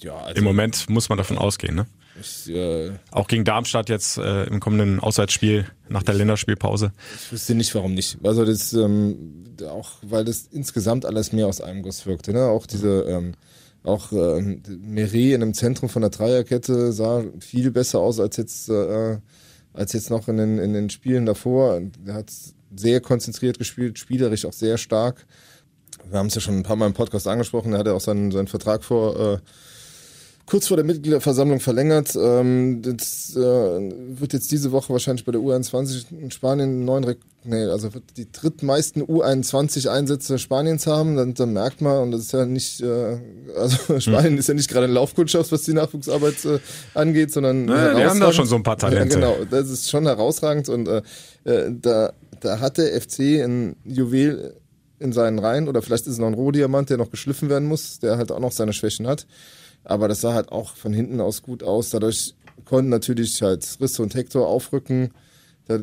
Ja, 0.00 0.18
also 0.18 0.36
Im 0.36 0.44
Moment 0.44 0.90
muss 0.90 1.08
man 1.08 1.16
davon 1.16 1.38
ausgehen, 1.38 1.74
ne? 1.74 1.86
Ich, 2.20 2.50
äh, 2.50 2.90
Auch 3.10 3.26
gegen 3.26 3.46
Darmstadt 3.46 3.88
jetzt 3.88 4.18
äh, 4.18 4.44
im 4.44 4.60
kommenden 4.60 5.00
Auswärtsspiel 5.00 5.64
nach 5.88 6.02
der 6.02 6.14
Länderspielpause. 6.14 6.92
Ich 7.16 7.32
wüsste 7.32 7.54
nicht, 7.54 7.74
warum 7.74 7.94
nicht. 7.94 8.18
Also 8.22 8.44
das 8.44 8.74
ähm, 8.74 9.54
auch, 9.66 9.92
weil 10.02 10.26
das 10.26 10.50
insgesamt 10.52 11.06
alles 11.06 11.32
mehr 11.32 11.46
aus 11.46 11.62
einem 11.62 11.80
Guss 11.80 12.04
wirkte. 12.04 12.34
Ne? 12.34 12.44
Auch 12.44 12.66
diese, 12.66 13.04
ähm, 13.04 13.32
auch 13.82 14.12
ähm, 14.12 14.62
Meret 14.68 15.36
in 15.36 15.42
einem 15.42 15.54
Zentrum 15.54 15.88
von 15.88 16.02
der 16.02 16.10
Dreierkette 16.10 16.92
sah 16.92 17.24
viel 17.40 17.70
besser 17.70 18.00
aus 18.00 18.20
als 18.20 18.36
jetzt, 18.36 18.68
äh, 18.68 19.16
als 19.72 19.94
jetzt 19.94 20.10
noch 20.10 20.28
in 20.28 20.36
den, 20.36 20.58
in 20.58 20.74
den 20.74 20.90
Spielen 20.90 21.24
davor. 21.24 21.80
Er 22.04 22.12
hat 22.12 22.30
sehr 22.76 23.00
konzentriert 23.00 23.58
gespielt, 23.58 23.98
spielerisch 23.98 24.44
auch 24.44 24.52
sehr 24.52 24.76
stark 24.76 25.24
wir 26.10 26.18
haben 26.18 26.26
es 26.26 26.34
ja 26.34 26.40
schon 26.40 26.58
ein 26.58 26.62
paar 26.62 26.76
Mal 26.76 26.86
im 26.86 26.94
Podcast 26.94 27.26
angesprochen, 27.26 27.72
er 27.72 27.80
hat 27.80 27.86
ja 27.86 27.92
auch 27.92 28.00
seinen, 28.00 28.30
seinen 28.30 28.48
Vertrag 28.48 28.84
vor 28.84 29.34
äh, 29.34 29.38
kurz 30.48 30.68
vor 30.68 30.76
der 30.76 30.86
Mitgliederversammlung 30.86 31.60
verlängert. 31.60 32.16
Ähm, 32.16 32.80
das 32.82 33.36
äh, 33.36 33.40
wird 33.40 34.32
jetzt 34.32 34.50
diese 34.50 34.72
Woche 34.72 34.92
wahrscheinlich 34.92 35.24
bei 35.24 35.32
der 35.32 35.40
U21 35.40 36.06
in 36.10 36.30
Spanien 36.30 36.84
neun, 36.84 37.04
Re 37.04 37.16
nee, 37.44 37.64
also 37.64 37.92
wird 37.94 38.04
die 38.16 38.30
drittmeisten 38.32 39.02
U21 39.02 39.88
Einsätze 39.88 40.38
Spaniens 40.38 40.86
haben. 40.86 41.16
Dann, 41.16 41.34
dann 41.34 41.52
merkt 41.52 41.80
man, 41.80 41.98
und 42.02 42.10
das 42.12 42.22
ist 42.22 42.32
ja 42.32 42.46
nicht, 42.46 42.80
äh, 42.80 43.18
also 43.56 44.00
Spanien 44.00 44.32
hm. 44.32 44.38
ist 44.38 44.48
ja 44.48 44.54
nicht 44.54 44.70
gerade 44.70 44.84
eine 44.84 44.94
Laufkundschaft, 44.94 45.52
was 45.52 45.62
die 45.62 45.74
Nachwuchsarbeit 45.74 46.44
äh, 46.46 46.58
angeht, 46.94 47.30
sondern 47.32 47.66
naja, 47.66 47.94
die 47.94 48.04
haben 48.04 48.20
da 48.20 48.32
schon 48.32 48.46
so 48.46 48.56
ein 48.56 48.62
paar 48.62 48.78
Talente. 48.78 49.20
Ja, 49.20 49.32
genau, 49.32 49.44
das 49.50 49.68
ist 49.68 49.90
schon 49.90 50.06
herausragend 50.06 50.68
und 50.68 50.88
äh, 50.88 51.02
äh 51.44 51.70
da, 51.70 52.12
da 52.40 52.60
hat 52.60 52.78
der 52.78 52.98
FC 53.00 53.42
ein 53.44 53.76
Juwel 53.84 54.54
in 54.98 55.12
seinen 55.12 55.38
Reihen 55.38 55.68
oder 55.68 55.82
vielleicht 55.82 56.06
ist 56.06 56.14
es 56.14 56.18
noch 56.18 56.26
ein 56.26 56.34
Rohdiamant, 56.34 56.90
der 56.90 56.96
noch 56.96 57.10
geschliffen 57.10 57.48
werden 57.48 57.68
muss, 57.68 57.98
der 58.00 58.16
halt 58.16 58.32
auch 58.32 58.40
noch 58.40 58.52
seine 58.52 58.72
Schwächen 58.72 59.06
hat. 59.06 59.26
Aber 59.84 60.08
das 60.08 60.20
sah 60.20 60.34
halt 60.34 60.50
auch 60.50 60.76
von 60.76 60.92
hinten 60.92 61.20
aus 61.20 61.42
gut 61.42 61.62
aus. 61.62 61.90
Dadurch 61.90 62.34
konnten 62.64 62.90
natürlich 62.90 63.40
halt 63.42 63.78
Risse 63.80 64.02
und 64.02 64.14
Hector 64.14 64.46
aufrücken. 64.46 65.12
Das 65.66 65.80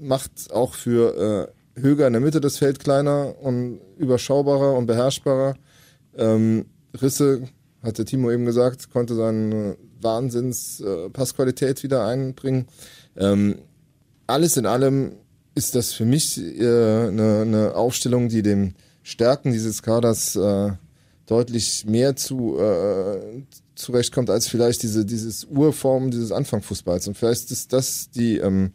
macht 0.00 0.52
auch 0.52 0.74
für 0.74 1.52
äh, 1.76 1.80
Höger 1.80 2.06
in 2.06 2.12
der 2.12 2.22
Mitte 2.22 2.40
das 2.40 2.58
Feld 2.58 2.78
kleiner 2.78 3.34
und 3.40 3.80
überschaubarer 3.98 4.74
und 4.74 4.86
beherrschbarer. 4.86 5.54
Ähm, 6.16 6.66
Risse, 7.00 7.42
hat 7.82 7.98
der 7.98 8.06
Timo 8.06 8.30
eben 8.30 8.46
gesagt, 8.46 8.90
konnte 8.90 9.14
seine 9.14 9.76
Wahnsinns-Passqualität 10.00 11.80
äh, 11.80 11.82
wieder 11.82 12.06
einbringen. 12.06 12.66
Ähm, 13.16 13.58
alles 14.26 14.56
in 14.56 14.66
allem 14.66 15.12
ist 15.54 15.74
das 15.74 15.92
für 15.92 16.04
mich 16.04 16.38
äh, 16.38 16.62
eine, 16.62 17.42
eine 17.42 17.74
Aufstellung, 17.74 18.28
die 18.28 18.42
dem 18.42 18.74
Stärken 19.02 19.52
dieses 19.52 19.82
Kaders 19.82 20.36
äh, 20.36 20.72
deutlich 21.26 21.84
mehr 21.86 22.16
zu 22.16 22.58
äh, 22.58 23.42
zurechtkommt 23.74 24.30
als 24.30 24.48
vielleicht 24.48 24.82
diese 24.82 25.04
dieses 25.04 25.44
Urform 25.44 26.10
dieses 26.10 26.32
Anfangfußballs? 26.32 27.08
Und 27.08 27.16
vielleicht 27.16 27.50
ist 27.50 27.72
das 27.72 28.10
die 28.10 28.38
ähm, 28.38 28.72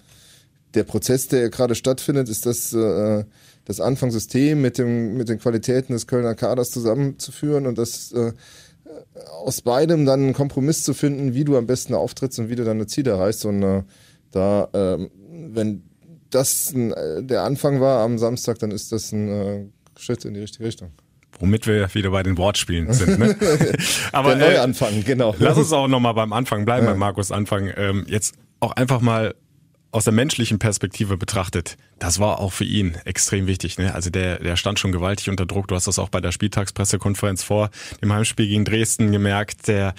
der 0.73 0.83
Prozess, 0.83 1.27
der 1.27 1.49
gerade 1.49 1.75
stattfindet, 1.75 2.29
ist 2.29 2.45
das 2.45 2.73
äh, 2.73 3.25
das 3.65 3.81
Anfangssystem 3.81 4.61
mit 4.61 4.77
dem 4.77 5.15
mit 5.17 5.29
den 5.29 5.39
Qualitäten 5.39 5.93
des 5.93 6.07
Kölner 6.07 6.35
Kaders 6.35 6.69
zusammenzuführen 6.69 7.67
und 7.67 7.77
das 7.77 8.11
äh, 8.11 8.33
aus 9.43 9.61
beidem 9.61 10.05
dann 10.05 10.21
einen 10.21 10.33
Kompromiss 10.33 10.83
zu 10.83 10.93
finden, 10.93 11.33
wie 11.33 11.43
du 11.43 11.57
am 11.57 11.67
besten 11.67 11.93
auftrittst 11.93 12.39
und 12.39 12.49
wie 12.49 12.55
du 12.55 12.63
deine 12.63 12.87
Ziele 12.87 13.11
erreichst. 13.11 13.45
Und 13.45 13.63
äh, 13.63 13.83
da 14.31 14.69
äh, 14.73 15.09
wenn 15.31 15.83
das 16.29 16.73
äh, 16.73 17.23
der 17.23 17.43
Anfang 17.43 17.81
war 17.81 18.03
am 18.03 18.17
Samstag, 18.17 18.59
dann 18.59 18.71
ist 18.71 18.91
das 18.91 19.11
ein 19.11 19.27
äh, 19.29 19.65
Schritt 19.97 20.25
in 20.25 20.33
die 20.33 20.41
richtige 20.41 20.65
Richtung. 20.65 20.91
Womit 21.39 21.67
wir 21.67 21.93
wieder 21.93 22.09
bei 22.09 22.23
den 22.23 22.37
Wortspielen 22.37 22.91
sind. 22.91 23.19
Ne? 23.19 23.35
Aber 24.11 24.35
der 24.35 24.49
Neuanfang, 24.49 24.99
äh, 24.99 25.01
genau. 25.03 25.35
Lass 25.39 25.57
uns 25.57 25.71
auch 25.71 25.87
nochmal 25.87 26.13
beim 26.13 26.33
Anfang 26.33 26.65
bleiben, 26.65 26.85
ja. 26.85 26.91
beim 26.91 26.99
Markus 26.99 27.31
Anfang. 27.31 27.71
Ähm, 27.77 28.05
jetzt 28.09 28.35
auch 28.59 28.73
einfach 28.73 28.99
mal 28.99 29.35
aus 29.91 30.03
der 30.03 30.13
menschlichen 30.13 30.59
Perspektive 30.59 31.17
betrachtet, 31.17 31.77
das 31.97 32.19
war 32.19 32.39
auch 32.39 32.53
für 32.53 32.63
ihn 32.63 32.95
extrem 33.05 33.47
wichtig. 33.47 33.77
Ne? 33.77 33.93
Also 33.93 34.09
der, 34.09 34.39
der 34.39 34.55
stand 34.55 34.79
schon 34.79 34.91
gewaltig 34.91 35.29
unter 35.29 35.45
Druck. 35.45 35.67
Du 35.67 35.75
hast 35.75 35.87
das 35.87 35.97
auch 35.97 36.09
bei 36.09 36.21
der 36.21 36.31
Spieltagspressekonferenz 36.31 37.43
vor 37.43 37.71
dem 38.01 38.13
Heimspiel 38.13 38.47
gegen 38.47 38.65
Dresden 38.65 39.11
gemerkt. 39.11 39.67
Der 39.67 39.95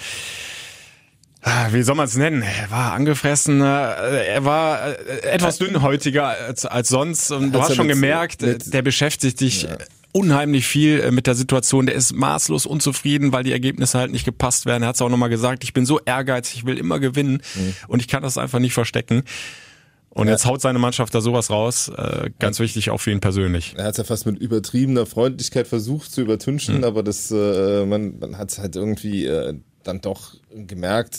wie 1.71 1.83
soll 1.83 1.95
man 1.95 2.07
es 2.07 2.17
nennen? 2.17 2.43
Er 2.43 2.71
war 2.71 2.93
angefressen, 2.93 3.63
äh, 3.63 3.65
er 3.65 4.45
war 4.45 4.89
äh, 4.89 5.21
etwas 5.23 5.59
dünnhäutiger 5.59 6.29
als, 6.29 6.67
als 6.67 6.89
sonst. 6.89 7.31
Und 7.31 7.53
du 7.53 7.63
hast 7.63 7.77
schon 7.77 7.89
gemerkt, 7.89 8.43
mit, 8.43 8.75
der 8.75 8.83
beschäftigt 8.83 9.39
sich 9.39 9.63
ja. 9.63 9.79
unheimlich 10.13 10.67
viel 10.67 11.11
mit 11.13 11.27
der 11.27 11.35
Situation. 11.35 11.87
Der 11.87 11.95
ist 11.95 12.13
maßlos 12.13 12.67
unzufrieden, 12.67 13.33
weil 13.33 13.45
die 13.45 13.53
Ergebnisse 13.53 13.99
halt 13.99 14.13
nicht 14.13 14.27
gepasst 14.27 14.67
werden. 14.67 14.83
Er 14.83 14.89
hat 14.89 14.97
es 14.97 15.03
auch 15.03 15.09
nochmal 15.09 15.31
gesagt, 15.31 15.65
ich 15.65 15.73
bin 15.73 15.87
so 15.87 15.99
ehrgeizig, 16.01 16.59
ich 16.59 16.67
will 16.67 16.77
immer 16.77 17.01
gewinnen 17.01 17.43
mhm. 17.55 17.75
und 17.89 18.01
ich 18.01 18.09
kann 18.09 18.23
das 18.23 18.37
einfach 18.37 18.59
nicht 18.59 18.75
verstecken. 18.75 19.25
Und 20.13 20.27
ja. 20.27 20.33
jetzt 20.33 20.45
haut 20.45 20.61
seine 20.61 20.81
Mannschaft 20.81 21.15
da 21.15 21.21
sowas 21.21 21.51
raus. 21.51 21.89
Äh, 21.89 22.31
ganz 22.39 22.59
ja. 22.59 22.65
wichtig 22.65 22.91
auch 22.91 22.99
für 22.99 23.13
ihn 23.13 23.21
persönlich. 23.21 23.75
Er 23.77 23.85
hat 23.85 23.93
es 23.93 23.99
ja 23.99 24.05
fast 24.05 24.27
mit 24.27 24.39
übertriebener 24.39 25.07
Freundlichkeit 25.07 25.69
versucht 25.69 26.13
zu 26.13 26.21
übertünchen, 26.21 26.79
mhm. 26.79 26.85
aber 26.85 27.03
das, 27.03 27.31
äh, 27.31 27.87
man, 27.87 28.19
man 28.19 28.37
hat 28.37 28.51
es 28.51 28.59
halt 28.59 28.75
irgendwie 28.75 29.27
äh, 29.27 29.55
dann 29.83 30.01
doch 30.01 30.35
gemerkt. 30.51 31.19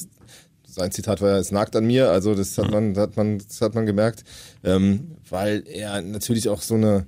Sein 0.65 0.91
Zitat 0.91 1.21
war 1.21 1.29
ja, 1.29 1.37
es 1.37 1.51
nagt 1.51 1.75
an 1.75 1.85
mir. 1.85 2.11
Also 2.11 2.35
das 2.35 2.57
hat 2.57 2.71
man, 2.71 2.95
hat 2.97 3.17
man, 3.17 3.39
das 3.39 3.61
hat 3.61 3.75
man 3.75 3.85
gemerkt, 3.85 4.23
ähm, 4.63 5.17
weil 5.29 5.63
er 5.67 6.01
natürlich 6.01 6.49
auch 6.49 6.61
so 6.61 6.75
eine 6.75 7.05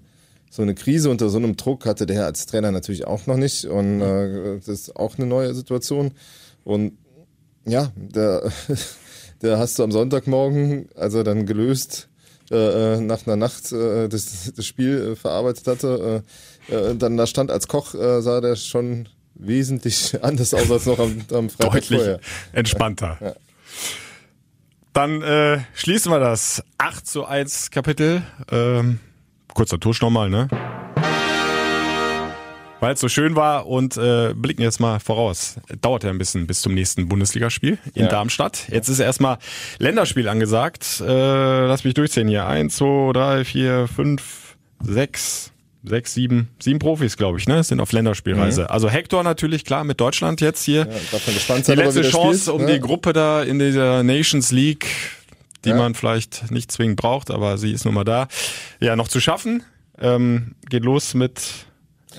so 0.54 0.62
eine 0.62 0.76
Krise 0.76 1.10
unter 1.10 1.30
so 1.30 1.40
einem 1.40 1.58
Druck 1.58 1.88
hatte 1.88 2.06
der 2.06 2.26
als 2.26 2.46
Trainer 2.46 2.72
natürlich 2.72 3.08
auch 3.08 3.26
noch 3.26 3.38
nicht 3.38 3.66
und 3.66 4.02
äh, 4.02 4.60
das 4.60 4.68
ist 4.68 4.96
auch 4.96 5.18
eine 5.18 5.26
neue 5.26 5.56
Situation 5.56 6.12
und 6.64 6.96
ja, 7.66 7.92
der 7.96 8.52
der 9.42 9.58
hast 9.58 9.80
du 9.80 9.84
am 9.84 9.92
Sonntagmorgen, 9.92 10.90
als 10.96 11.16
er 11.16 11.24
dann 11.24 11.48
gelöst 11.48 12.08
äh, 12.52 12.56
äh 12.96 13.02
nach 13.02 13.26
einer 13.26 13.36
Nacht 13.36 13.72
äh, 13.72 14.08
das, 14.08 14.54
das 14.56 14.66
Spiel 14.66 15.14
äh, 15.14 15.16
verarbeitet 15.16 15.66
hatte, 15.66 16.24
äh, 16.70 16.76
äh, 16.76 16.96
dann 16.96 17.18
da 17.18 17.26
stand 17.26 17.50
als 17.50 17.68
Koch, 17.68 17.96
äh, 17.96 18.22
sah 18.22 18.40
der 18.40 18.56
schon 18.56 19.10
wesentlich 19.36 20.18
anders 20.24 20.54
aus 20.54 20.70
als 20.72 20.86
noch 20.86 21.00
am, 21.00 21.22
am 21.32 21.50
Freitag 21.50 21.72
Deutlich 21.74 22.00
vorher. 22.00 22.20
entspannter. 22.52 23.18
Ja. 23.22 23.34
Dann 24.94 25.22
äh, 25.24 25.60
schließen 25.74 26.12
wir 26.12 26.20
das 26.20 26.64
8 26.78 27.08
zu 27.08 27.26
1 27.26 27.72
Kapitel. 27.72 28.22
Ähm, 28.52 29.00
kurzer 29.54 29.80
Tusch 29.80 30.02
nochmal, 30.02 30.30
ne? 30.30 30.48
weil 32.84 32.96
es 32.96 33.00
so 33.00 33.08
schön 33.08 33.38
war 33.38 33.68
und 33.68 33.96
äh, 33.96 34.34
blicken 34.36 34.62
jetzt 34.62 34.82
mal 34.82 35.00
voraus. 35.00 35.56
Dauert 35.80 36.04
ja 36.04 36.10
ein 36.10 36.18
bisschen 36.18 36.48
bis 36.48 36.62
zum 36.62 36.74
nächsten 36.74 37.08
Bundesligaspiel 37.08 37.78
in 37.94 38.04
ja. 38.04 38.08
Darmstadt. 38.10 38.68
Jetzt 38.68 38.90
ist 38.90 39.00
erstmal 39.00 39.38
Länderspiel 39.80 40.28
angesagt. 40.28 41.00
Äh, 41.00 41.66
lass 41.66 41.86
mich 41.86 41.94
durchzählen 41.94 42.28
hier. 42.28 42.46
Eins, 42.46 42.76
zwei, 42.76 43.14
drei, 43.14 43.46
vier, 43.46 43.88
fünf, 43.88 44.58
sechs, 44.82 45.53
sechs, 45.84 46.14
sieben, 46.14 46.50
sieben 46.60 46.80
Profis, 46.80 47.18
glaube 47.18 47.38
ich, 47.40 47.48
ne, 47.48 47.64
sind 47.64 47.80
auf 47.80 47.92
Länderspielreise. 47.92 48.62
Mhm. 48.62 48.68
Also 48.68 48.90
Hector 48.90 49.24
natürlich 49.24 49.66
klar 49.66 49.84
mit 49.84 50.00
Deutschland 50.00 50.42
jetzt 50.42 50.64
hier. 50.64 50.88
Ja, 51.12 51.20
gespannt 51.34 51.66
sein, 51.66 51.78
die 51.78 51.84
letzte 51.84 52.02
Chance, 52.04 52.42
spielt, 52.42 52.56
um 52.56 52.66
ne? 52.66 52.74
die 52.74 52.80
Gruppe 52.80 53.14
da 53.14 53.44
in 53.44 53.60
dieser 53.60 54.04
Nations 54.04 54.52
League, 54.52 54.88
die 55.66 55.70
ja. 55.70 55.76
man 55.76 55.96
vielleicht 55.96 56.52
nicht 56.52 56.72
zwingend 56.72 56.98
braucht, 56.98 57.32
aber 57.32 57.58
sie 57.58 57.72
ist 57.72 57.86
nun 57.86 57.94
mal 57.94 58.04
da, 58.04 58.28
ja, 58.80 58.96
noch 58.96 59.08
zu 59.08 59.20
schaffen. 59.20 59.64
Ähm, 60.00 60.56
geht 60.70 60.84
los 60.84 61.14
mit 61.14 61.66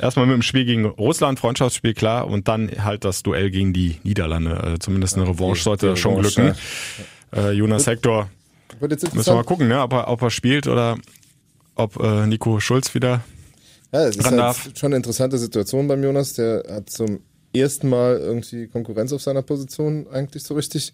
Erstmal 0.01 0.27
mit 0.27 0.35
dem 0.35 0.43
Spiel 0.43 0.65
gegen 0.65 0.87
Russland, 0.87 1.39
Freundschaftsspiel 1.39 1.95
klar, 1.95 2.27
und 2.27 2.49
dann 2.49 2.69
halt 2.83 3.05
das 3.05 3.23
Duell 3.23 3.51
gegen 3.51 3.73
die 3.73 4.01
Niederlande. 4.03 4.61
Also 4.61 4.79
zumindest 4.79 5.17
eine 5.17 5.29
Revanche 5.29 5.63
sollte 5.63 5.87
Revanche, 5.87 6.03
schon 6.03 6.21
glücken. 6.21 6.57
Ja. 7.33 7.51
Äh, 7.51 7.53
Jonas 7.53 7.87
Hector, 7.87 8.29
müssen 8.81 9.13
wir 9.15 9.35
mal 9.35 9.45
gucken, 9.45 9.69
ne, 9.69 9.81
ob, 9.81 9.93
er, 9.93 10.09
ob 10.09 10.23
er 10.23 10.31
spielt 10.31 10.67
oder 10.67 10.97
ob 11.75 12.03
äh, 12.03 12.27
Nico 12.27 12.61
Schulz 12.61 12.95
wieder 12.95 13.23
ja, 13.95 14.09
es 14.09 14.17
ist 14.17 14.31
halt 14.31 14.79
schon 14.79 14.89
eine 14.89 14.97
interessante 14.97 15.39
Situation 15.39 15.87
beim 15.87 16.03
Jonas. 16.03 16.35
Der 16.35 16.65
hat 16.69 16.91
zum 16.91 17.21
ersten 17.55 17.89
Mal 17.89 18.19
irgendwie 18.19 18.67
Konkurrenz 18.67 19.13
auf 19.13 19.23
seiner 19.23 19.43
Position 19.43 20.09
eigentlich 20.09 20.43
so 20.43 20.55
richtig 20.55 20.93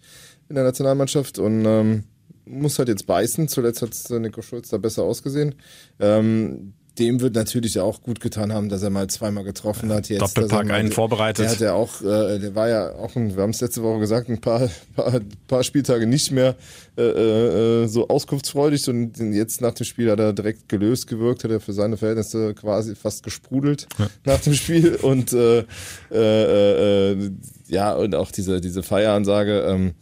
in 0.49 0.55
der 0.55 0.63
Nationalmannschaft 0.63 1.39
und 1.39 1.65
ähm, 1.65 2.03
muss 2.45 2.77
halt 2.77 2.89
jetzt 2.89 3.07
beißen. 3.07 3.47
Zuletzt 3.47 3.81
hat 3.81 4.21
Nico 4.21 4.41
Schulz 4.43 4.69
da 4.69 4.77
besser 4.77 5.03
ausgesehen. 5.03 5.55
Ähm, 5.99 6.73
dem 6.99 7.21
wird 7.21 7.35
natürlich 7.35 7.79
auch 7.79 8.01
gut 8.01 8.19
getan 8.19 8.51
haben, 8.51 8.67
dass 8.67 8.83
er 8.83 8.89
mal 8.89 9.07
zweimal 9.07 9.45
getroffen 9.45 9.91
hat. 9.93 10.09
Jetzt, 10.09 10.21
Doppelpack 10.21 10.67
mal, 10.67 10.73
einen 10.73 10.91
vorbereitet. 10.91 11.45
Der 11.45 11.51
hat 11.51 11.59
ja 11.59 11.73
auch, 11.73 12.01
äh, 12.01 12.37
der 12.37 12.53
war 12.53 12.67
ja 12.67 12.95
auch, 12.95 13.15
ein, 13.15 13.35
wir 13.35 13.43
haben 13.43 13.51
es 13.51 13.61
letzte 13.61 13.81
Woche 13.81 13.99
gesagt, 13.99 14.29
ein 14.29 14.41
paar, 14.41 14.69
paar, 14.95 15.21
paar 15.47 15.63
Spieltage 15.63 16.05
nicht 16.05 16.31
mehr 16.31 16.55
äh, 16.97 17.03
äh, 17.03 17.87
so 17.87 18.09
auskunftsfreudig 18.09 18.89
und 18.89 19.17
jetzt 19.17 19.61
nach 19.61 19.73
dem 19.73 19.85
Spiel 19.85 20.11
hat 20.11 20.19
er 20.19 20.33
direkt 20.33 20.67
gelöst 20.67 21.07
gewirkt, 21.07 21.45
hat 21.45 21.51
er 21.51 21.61
für 21.61 21.73
seine 21.73 21.95
Verhältnisse 21.95 22.53
quasi 22.53 22.95
fast 22.95 23.23
gesprudelt 23.23 23.87
ja. 23.97 24.09
nach 24.25 24.41
dem 24.41 24.53
Spiel 24.53 24.95
und 24.95 25.31
äh, 25.31 25.63
äh, 26.11 27.11
äh, 27.11 27.31
ja 27.67 27.93
und 27.93 28.15
auch 28.15 28.31
diese 28.31 28.59
diese 28.59 28.83
Feieransage, 28.83 29.61
ähm, 29.61 29.93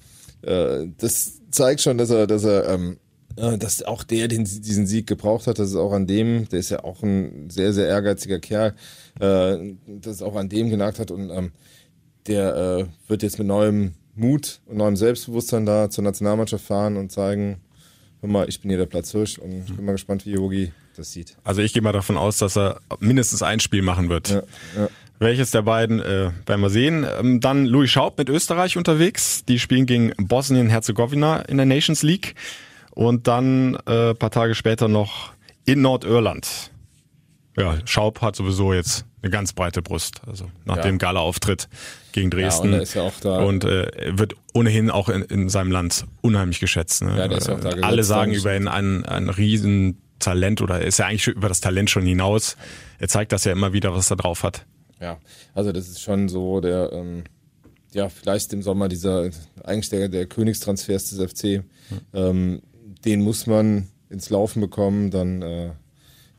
äh, 0.42 0.88
das 0.98 1.40
zeigt 1.52 1.82
schon, 1.82 1.98
dass 1.98 2.10
er, 2.10 2.28
dass 2.28 2.44
er 2.44 2.68
ähm, 2.70 2.94
äh, 2.94 3.09
dass 3.40 3.84
auch 3.84 4.04
der 4.04 4.28
den, 4.28 4.44
diesen 4.44 4.86
Sieg 4.86 5.08
gebraucht 5.08 5.48
hat, 5.48 5.60
dass 5.60 5.70
es 5.70 5.76
auch 5.76 5.94
an 5.94 6.08
dem, 6.08 6.50
der 6.50 6.60
ist 6.60 6.72
ja 6.72 6.84
auch 6.84 7.04
ein 7.04 7.50
sehr, 7.50 7.74
sehr 7.74 7.88
ehrgeiziger 7.88 8.40
Kerl, 8.40 8.76
äh, 9.20 9.58
dass 9.88 10.16
es 10.16 10.22
auch 10.22 10.36
an 10.36 10.50
dem 10.50 10.70
genagt 10.70 11.00
hat 11.00 11.12
und 11.12 11.30
ähm, 11.30 11.52
der 12.28 12.56
äh, 12.56 12.86
wird 13.08 13.24
jetzt 13.24 13.40
mit 13.40 13.48
neuem 13.48 13.94
Mut 14.16 14.60
und 14.66 14.78
neuem 14.78 14.96
Selbstbewusstsein 14.96 15.66
da 15.66 15.90
zur 15.90 16.04
Nationalmannschaft 16.04 16.66
fahren 16.66 16.98
und 16.98 17.12
zeigen, 17.12 17.62
hör 18.22 18.30
mal, 18.30 18.50
ich 18.50 18.60
bin 18.60 18.70
hier 18.70 18.78
der 18.78 18.86
Platzhirsch 18.86 19.38
und 19.38 19.64
ich 19.66 19.74
bin 19.74 19.86
mal 19.86 19.94
gespannt, 19.94 20.26
wie 20.26 20.32
Yogi 20.32 20.72
das 20.98 21.14
sieht. 21.14 21.38
Also 21.44 21.62
ich 21.62 21.74
gehe 21.74 21.82
mal 21.82 21.94
davon 21.94 22.18
aus, 22.18 22.38
dass 22.38 22.58
er 22.58 22.82
mindestens 23.00 23.42
ein 23.42 23.60
Spiel 23.60 23.82
machen 23.82 24.10
wird. 24.10 24.30
Ja, 24.30 24.44
ja. 24.76 24.90
Welches 25.20 25.52
der 25.52 25.64
beiden 25.64 26.00
äh, 26.00 26.32
werden 26.46 26.62
wir 26.62 26.70
sehen. 26.70 27.06
Ähm, 27.20 27.42
dann 27.42 27.66
Louis 27.66 27.90
Schaub 27.90 28.18
mit 28.18 28.30
Österreich 28.30 28.78
unterwegs. 28.78 29.44
Die 29.46 29.60
spielen 29.60 29.86
gegen 29.86 30.14
Bosnien-Herzegowina 30.18 31.42
in 31.42 31.58
der 31.58 31.66
Nations 31.66 32.04
League 32.04 32.36
und 32.92 33.28
dann 33.28 33.76
äh, 33.86 34.14
paar 34.14 34.32
Tage 34.32 34.56
später 34.56 34.88
noch 34.88 35.34
in 35.66 35.82
Nordirland. 35.82 36.72
Ja, 37.58 37.78
Schaub 37.86 38.22
hat 38.22 38.36
sowieso 38.36 38.74
jetzt 38.74 39.06
eine 39.22 39.32
ganz 39.32 39.54
breite 39.54 39.82
Brust, 39.82 40.22
also 40.26 40.50
nach 40.66 40.78
ja. 40.78 40.84
dem 40.84 40.98
Gala-Auftritt 40.98 41.68
gegen 42.14 42.30
Dresden. 42.30 42.72
Ja, 42.72 42.80
und, 42.80 42.94
ja 42.94 43.02
auch 43.02 43.20
da, 43.22 43.40
und 43.40 43.66
äh, 43.66 44.18
wird 44.18 44.36
ohnehin 44.54 44.90
auch 44.90 45.10
in, 45.10 45.24
in 45.24 45.50
seinem 45.50 45.72
Land 45.72 46.06
unheimlich 46.22 46.60
geschätzt. 46.60 47.04
Ne? 47.04 47.18
Ja, 47.18 47.28
der 47.28 47.38
ist 47.38 47.50
auch 47.50 47.60
da 47.60 47.70
Alle 47.82 48.04
sagen 48.04 48.34
über 48.34 48.56
ihn 48.56 48.68
ein, 48.68 49.06
ein 49.06 49.30
Riesentalent 49.30 50.62
oder 50.62 50.82
ist 50.82 51.00
ja 51.00 51.08
eigentlich 51.08 51.28
über 51.28 51.50
das 51.50 51.60
Talent 51.60 51.90
schon 51.90 52.04
hinaus. 52.04 52.56
Er 52.98 53.10
zeigt 53.10 53.32
das 53.32 53.44
ja 53.44 53.52
immer 53.52 53.74
wieder, 53.74 53.94
was 53.94 54.10
er 54.10 54.18
drauf 54.18 54.44
hat. 54.44 54.66
Ja, 55.02 55.18
also 55.54 55.72
das 55.72 55.88
ist 55.88 56.02
schon 56.02 56.30
so 56.30 56.62
der, 56.62 56.92
ähm, 56.94 57.24
ja, 57.94 58.10
vielleicht 58.10 58.54
im 58.54 58.62
Sommer 58.62 58.88
dieser, 58.88 59.30
eigentlich 59.64 59.90
der, 59.90 60.08
der 60.08 60.26
Königstransfers 60.28 61.10
des 61.10 61.32
FC. 61.32 61.44
Hm. 61.44 61.64
Ähm, 62.14 62.62
den 63.06 63.22
muss 63.22 63.48
man 63.48 63.88
ins 64.10 64.30
Laufen 64.30 64.62
bekommen, 64.62 65.12
dann, 65.12 65.42
äh, 65.42 65.72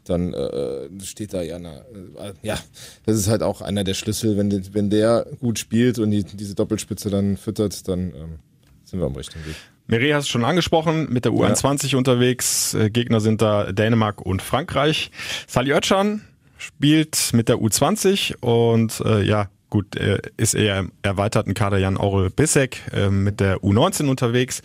dann 0.05 0.35
äh, 0.35 0.89
steht 1.03 1.33
da 1.35 1.43
ja, 1.43 1.57
eine, 1.57 1.85
äh, 2.19 2.33
ja, 2.43 2.59
das 3.07 3.17
ist 3.17 3.29
halt 3.29 3.43
auch 3.43 3.61
einer 3.61 3.85
der 3.85 3.95
Schlüssel. 3.95 4.37
Wenn, 4.37 4.75
wenn 4.75 4.91
der 4.91 5.27
gut 5.41 5.59
spielt 5.59 5.99
und 5.99 6.11
die, 6.11 6.25
diese 6.25 6.55
Doppelspitze 6.55 7.11
dann 7.11 7.37
füttert, 7.37 7.87
dann 7.89 8.13
ähm, 8.15 8.39
sind 8.85 9.01
wir 9.01 9.07
am 9.07 9.15
richtigen 9.17 9.47
Weg. 9.47 9.57
Miri 9.87 10.11
hast 10.11 10.29
du 10.29 10.33
schon 10.33 10.45
angesprochen, 10.45 11.13
mit 11.13 11.25
der 11.25 11.33
U21 11.33 11.89
ja. 11.89 11.99
unterwegs. 11.99 12.75
Äh, 12.75 12.91
Gegner 12.91 13.21
sind 13.21 13.43
da 13.43 13.73
Dänemark 13.73 14.21
und 14.21 14.43
Frankreich. 14.43 15.11
Sali 15.47 15.73
Özcan 15.73 16.23
spielt 16.59 17.31
mit 17.33 17.49
der 17.49 17.57
U20 17.57 18.37
und 18.41 19.01
äh, 19.05 19.23
ja, 19.23 19.49
gut, 19.69 19.97
äh, 19.97 20.21
ist 20.37 20.55
eher 20.55 20.79
im 20.79 20.93
erweiterten 21.03 21.55
Kader 21.55 21.79
Jan 21.79 21.97
Aurel 21.97 22.31
Bissek 22.31 22.83
äh, 22.93 23.11
mit 23.11 23.41
der 23.41 23.59
U19 23.59 24.09
unterwegs. 24.09 24.63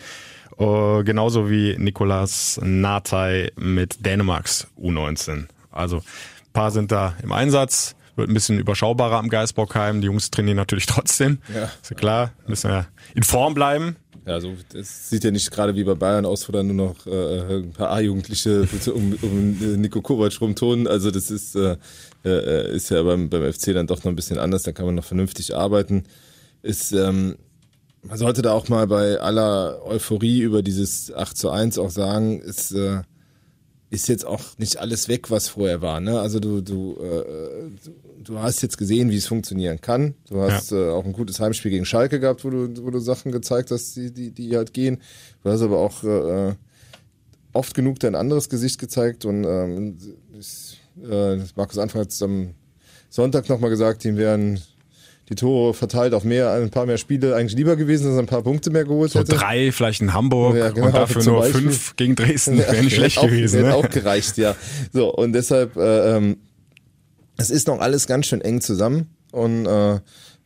Uh, 0.58 1.04
genauso 1.04 1.50
wie 1.50 1.76
Nikolas 1.78 2.58
Natai 2.62 3.52
mit 3.56 4.04
Dänemarks 4.06 4.66
U19. 4.80 5.46
Also 5.70 6.02
paar 6.56 6.70
sind 6.70 6.90
da 6.90 7.14
im 7.22 7.32
Einsatz, 7.32 7.94
wird 8.16 8.30
ein 8.30 8.34
bisschen 8.34 8.58
überschaubarer 8.58 9.18
am 9.18 9.28
Geisbockheim. 9.28 10.00
Die 10.00 10.06
Jungs 10.06 10.30
trainieren 10.30 10.56
natürlich 10.56 10.86
trotzdem. 10.86 11.38
Ja. 11.54 11.64
Ist 11.64 11.90
ja 11.90 11.96
klar, 11.96 12.32
müssen 12.46 12.70
ja 12.70 12.86
in 13.14 13.22
Form 13.22 13.52
bleiben. 13.52 13.96
Ja, 14.24 14.32
also 14.32 14.54
es 14.72 15.10
sieht 15.10 15.22
ja 15.22 15.30
nicht 15.30 15.50
gerade 15.50 15.76
wie 15.76 15.84
bei 15.84 15.94
Bayern 15.94 16.24
aus, 16.24 16.48
wo 16.48 16.52
dann 16.52 16.68
nur 16.68 16.88
noch 16.88 17.06
äh, 17.06 17.58
ein 17.58 17.72
paar 17.72 17.90
A-Jugendliche 17.90 18.66
um, 18.94 19.16
um 19.20 19.80
Nico 19.80 20.00
Kovac 20.00 20.40
rumtonen. 20.40 20.88
Also 20.88 21.10
das 21.10 21.30
ist, 21.30 21.54
äh, 21.54 21.76
äh, 22.24 22.74
ist 22.74 22.88
ja 22.88 23.02
beim, 23.02 23.28
beim 23.28 23.52
FC 23.52 23.74
dann 23.74 23.86
doch 23.86 23.98
noch 23.98 24.10
ein 24.10 24.16
bisschen 24.16 24.38
anders, 24.38 24.62
da 24.62 24.72
kann 24.72 24.86
man 24.86 24.94
noch 24.94 25.04
vernünftig 25.04 25.54
arbeiten. 25.54 26.04
Ist, 26.62 26.92
ähm, 26.92 27.36
man 28.08 28.18
sollte 28.18 28.42
da 28.42 28.52
auch 28.52 28.68
mal 28.68 28.86
bei 28.86 29.18
aller 29.20 29.84
Euphorie 29.84 30.40
über 30.40 30.62
dieses 30.62 31.12
8 31.12 31.36
zu 31.36 31.50
1 31.50 31.78
auch 31.78 31.90
sagen, 31.90 32.40
ist, 32.40 32.72
äh, 32.72 33.02
ist 33.90 34.08
jetzt 34.08 34.24
auch 34.24 34.42
nicht 34.58 34.78
alles 34.78 35.08
weg, 35.08 35.30
was 35.30 35.48
vorher 35.48 35.82
war. 35.82 36.00
Ne? 36.00 36.20
Also 36.20 36.40
du, 36.40 36.60
du, 36.60 36.96
äh, 37.00 37.70
du 38.22 38.38
hast 38.38 38.62
jetzt 38.62 38.78
gesehen, 38.78 39.10
wie 39.10 39.16
es 39.16 39.26
funktionieren 39.26 39.80
kann. 39.80 40.14
Du 40.28 40.40
hast 40.40 40.70
ja. 40.70 40.78
äh, 40.78 40.90
auch 40.90 41.04
ein 41.04 41.12
gutes 41.12 41.40
Heimspiel 41.40 41.70
gegen 41.70 41.84
Schalke 41.84 42.20
gehabt, 42.20 42.44
wo 42.44 42.50
du, 42.50 42.84
wo 42.84 42.90
du 42.90 42.98
Sachen 42.98 43.32
gezeigt 43.32 43.70
hast, 43.70 43.96
die, 43.96 44.12
die, 44.12 44.30
die 44.30 44.56
halt 44.56 44.72
gehen. 44.72 45.02
Du 45.42 45.50
hast 45.50 45.62
aber 45.62 45.78
auch 45.78 46.04
äh, 46.04 46.54
oft 47.52 47.74
genug 47.74 48.02
ein 48.04 48.14
anderes 48.14 48.48
Gesicht 48.48 48.78
gezeigt 48.78 49.24
und 49.24 49.44
ähm, 49.44 49.96
ist, 50.38 50.76
äh, 51.02 51.36
Markus 51.54 51.78
Anfang 51.78 52.02
hat 52.02 52.10
es 52.10 52.22
am 52.22 52.54
Sonntag 53.08 53.48
nochmal 53.48 53.70
gesagt, 53.70 54.04
ihm 54.04 54.16
wären 54.16 54.60
die 55.28 55.34
Tore 55.34 55.74
verteilt 55.74 56.14
auf 56.14 56.24
mehr, 56.24 56.52
ein 56.52 56.70
paar 56.70 56.86
mehr 56.86 56.98
Spiele 56.98 57.34
eigentlich 57.34 57.56
lieber 57.56 57.76
gewesen, 57.76 58.06
dass 58.06 58.14
er 58.14 58.20
ein 58.20 58.26
paar 58.26 58.42
Punkte 58.42 58.70
mehr 58.70 58.84
geholt 58.84 59.10
so 59.10 59.20
hätte. 59.20 59.34
drei, 59.34 59.72
vielleicht 59.72 60.00
in 60.00 60.12
Hamburg 60.12 60.56
ja, 60.56 60.70
genau, 60.70 60.86
und 60.86 60.94
dafür 60.94 61.24
nur 61.24 61.40
Beispiel. 61.40 61.62
fünf 61.62 61.96
gegen 61.96 62.14
Dresden, 62.14 62.58
wäre 62.58 62.82
nicht 62.82 62.94
schlecht 62.94 63.18
auch, 63.18 63.24
gewesen. 63.26 63.56
Hätte 63.56 63.68
ne? 63.70 63.74
auch 63.74 63.88
gereicht, 63.88 64.36
ja. 64.38 64.54
So, 64.92 65.12
und 65.12 65.32
deshalb, 65.32 65.76
äh, 65.76 66.16
ähm, 66.16 66.36
es 67.36 67.50
ist 67.50 67.66
noch 67.66 67.80
alles 67.80 68.06
ganz 68.06 68.26
schön 68.26 68.40
eng 68.40 68.60
zusammen 68.60 69.08
und, 69.32 69.66
äh, 69.66 69.98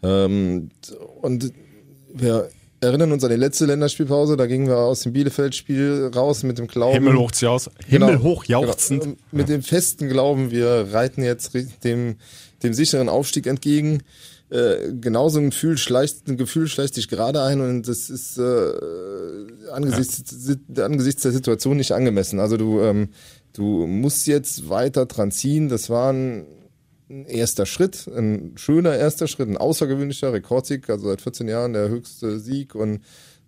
ähm, 0.03 0.71
und 1.21 1.53
wir 2.15 2.49
erinnern 2.81 3.13
uns 3.13 3.23
an 3.23 3.31
die 3.31 3.37
letzte 3.37 3.67
Länderspielpause, 3.67 4.39
da 4.39 4.47
gingen 4.47 4.67
wir 4.67 4.79
aus 4.79 5.01
dem 5.03 5.13
Bielefeld-Spiel 5.13 6.11
raus 6.15 6.43
mit 6.43 6.57
dem 6.57 6.67
Glauben. 6.67 6.95
Himmelhoch, 6.95 7.33
Himmelhoch 7.87 8.45
genau, 8.47 8.63
jauchzend. 8.63 9.03
Genau, 9.03 9.17
mit 9.31 9.51
dem 9.51 9.63
festen 9.63 10.09
Glauben, 10.09 10.51
wir 10.51 10.89
reiten 10.91 11.23
jetzt 11.23 11.53
dem, 11.85 12.17
dem 12.63 12.73
sicheren 12.73 13.11
Aufstieg 13.11 13.47
entgegen 13.47 14.03
äh, 14.51 14.93
genauso 15.01 15.39
ein 15.39 15.51
Gefühl 15.51 15.79
schleicht, 15.79 16.29
ein 16.29 16.37
Gefühl 16.37 16.67
schleicht 16.67 16.95
sich 16.95 17.09
gerade 17.09 17.41
ein 17.43 17.61
und 17.61 17.87
das 17.87 18.11
ist 18.11 18.37
äh, 18.37 18.73
angesichts, 19.71 20.59
ja. 20.75 20.85
angesichts 20.85 21.23
der 21.23 21.31
Situation 21.31 21.77
nicht 21.77 21.93
angemessen. 21.93 22.41
Also 22.41 22.57
du, 22.57 22.81
ähm, 22.81 23.11
du 23.53 23.87
musst 23.87 24.27
jetzt 24.27 24.69
weiter 24.69 25.07
dran 25.07 25.31
ziehen. 25.31 25.69
Das 25.69 25.89
war 25.89 26.13
ein, 26.13 26.47
ein 27.09 27.27
erster 27.27 27.65
Schritt, 27.65 28.09
ein 28.09 28.55
schöner 28.57 28.97
erster 28.97 29.29
Schritt, 29.29 29.49
ein 29.49 29.57
außergewöhnlicher 29.57 30.33
Rekordsieg, 30.33 30.91
also 30.91 31.09
seit 31.09 31.21
14 31.21 31.47
Jahren 31.47 31.73
der 31.73 31.89
höchste 31.89 32.41
Sieg 32.41 32.75
und 32.75 33.03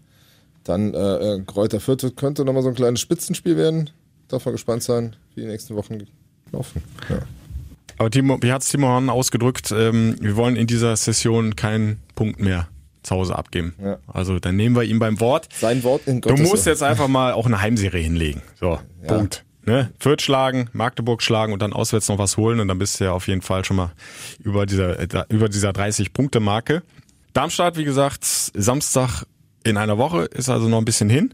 dann 0.63 0.93
äh, 0.93 1.35
äh 1.35 1.41
Kräuter 1.45 1.79
Fürth 1.79 2.15
könnte 2.15 2.43
nochmal 2.43 2.63
so 2.63 2.69
ein 2.69 2.75
kleines 2.75 3.01
Spitzenspiel 3.01 3.55
werden. 3.55 3.91
Darf 4.27 4.45
man 4.45 4.55
gespannt 4.55 4.81
sein, 4.81 5.15
wie 5.35 5.41
die 5.41 5.47
nächsten 5.47 5.75
Wochen 5.75 5.99
laufen. 6.51 6.81
Ja. 7.07 7.19
Aber 7.97 8.11
Timo, 8.11 8.37
wie 8.41 8.51
hat 8.51 8.61
es 8.61 8.69
Timo 8.69 8.87
Horn 8.87 9.09
ausgedrückt? 9.09 9.71
Ähm, 9.71 10.15
wir 10.19 10.35
wollen 10.35 10.55
in 10.55 10.67
dieser 10.67 10.95
Session 10.95 11.55
keinen 11.55 12.01
Punkt 12.15 12.39
mehr 12.39 12.67
zu 13.03 13.15
Hause 13.15 13.37
abgeben. 13.37 13.75
Ja. 13.81 13.97
Also 14.07 14.39
dann 14.39 14.55
nehmen 14.55 14.75
wir 14.75 14.83
ihn 14.83 14.99
beim 14.99 15.19
Wort. 15.19 15.47
Sein 15.53 15.83
Wort 15.83 16.07
in 16.07 16.21
Gottes 16.21 16.41
Du 16.41 16.47
musst 16.47 16.65
jetzt 16.65 16.83
einfach 16.83 17.07
mal 17.07 17.33
auch 17.33 17.45
eine 17.45 17.61
Heimserie 17.61 18.01
hinlegen. 18.01 18.41
So, 18.59 18.79
ja. 19.01 19.07
Punkt. 19.07 19.45
Ne? 19.65 19.91
Fürth 19.99 20.21
schlagen, 20.21 20.69
Magdeburg 20.73 21.23
schlagen 21.23 21.51
und 21.51 21.61
dann 21.61 21.73
auswärts 21.73 22.07
noch 22.07 22.19
was 22.19 22.37
holen 22.37 22.59
und 22.59 22.67
dann 22.67 22.77
bist 22.77 22.99
du 22.99 23.05
ja 23.05 23.13
auf 23.13 23.27
jeden 23.27 23.41
Fall 23.41 23.65
schon 23.65 23.77
mal 23.77 23.91
über 24.39 24.67
dieser, 24.67 24.99
äh, 24.99 25.25
über 25.29 25.49
dieser 25.49 25.71
30-Punkte-Marke. 25.71 26.83
Darmstadt, 27.33 27.75
wie 27.75 27.83
gesagt, 27.83 28.23
Samstag 28.23 29.25
in 29.63 29.77
einer 29.77 29.97
Woche, 29.97 30.25
ist 30.25 30.49
also 30.49 30.69
noch 30.69 30.77
ein 30.77 30.85
bisschen 30.85 31.09
hin. 31.09 31.33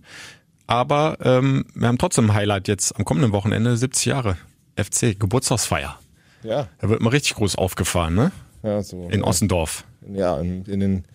Aber 0.65 1.17
ähm, 1.21 1.65
wir 1.75 1.89
haben 1.89 1.97
trotzdem 1.97 2.29
ein 2.29 2.33
Highlight 2.33 2.69
jetzt 2.69 2.95
am 2.97 3.03
kommenden 3.03 3.33
Wochenende, 3.33 3.75
70 3.75 4.05
Jahre 4.05 4.37
FC, 4.77 5.19
Geburtstagsfeier. 5.19 5.99
Ja. 6.43 6.67
Da 6.79 6.89
wird 6.89 7.01
mal 7.01 7.09
richtig 7.09 7.35
groß 7.35 7.55
aufgefahren, 7.55 8.15
ne? 8.15 8.31
Ja, 8.63 8.81
so. 8.81 9.09
In 9.09 9.23
Ossendorf. 9.23 9.85
Ja, 10.13 10.39
in, 10.39 10.65
in 10.65 10.79
den 10.79 11.05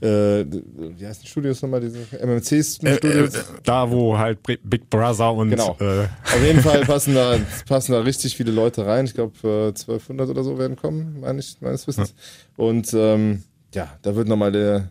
äh, 0.00 0.44
wie 0.46 1.06
heißt 1.06 1.24
die 1.24 1.26
Studios 1.26 1.60
nochmal, 1.60 1.80
diese 1.80 1.98
MMC-Studios? 2.24 3.02
Äh, 3.02 3.24
äh, 3.24 3.42
da, 3.64 3.90
wo 3.90 4.16
halt 4.16 4.42
Big 4.42 4.88
Brother 4.88 5.32
und. 5.32 5.50
Genau. 5.50 5.76
Äh, 5.80 6.04
Auf 6.04 6.44
jeden 6.44 6.60
Fall 6.60 6.80
passen 6.86 7.14
da, 7.14 7.36
passen 7.66 7.92
da 7.92 8.00
richtig 8.00 8.36
viele 8.36 8.52
Leute 8.52 8.86
rein. 8.86 9.06
Ich 9.06 9.14
glaube, 9.14 9.34
äh, 9.42 9.68
1200 9.68 10.28
oder 10.28 10.44
so 10.44 10.58
werden 10.58 10.76
kommen, 10.76 11.20
meine 11.20 11.40
ich, 11.40 11.56
meines 11.60 11.86
Wissens. 11.88 12.14
Ja. 12.16 12.64
Und 12.64 12.94
ähm, 12.94 13.42
ja, 13.74 13.88
da 14.02 14.14
wird 14.14 14.28
nochmal 14.28 14.52
der, 14.52 14.90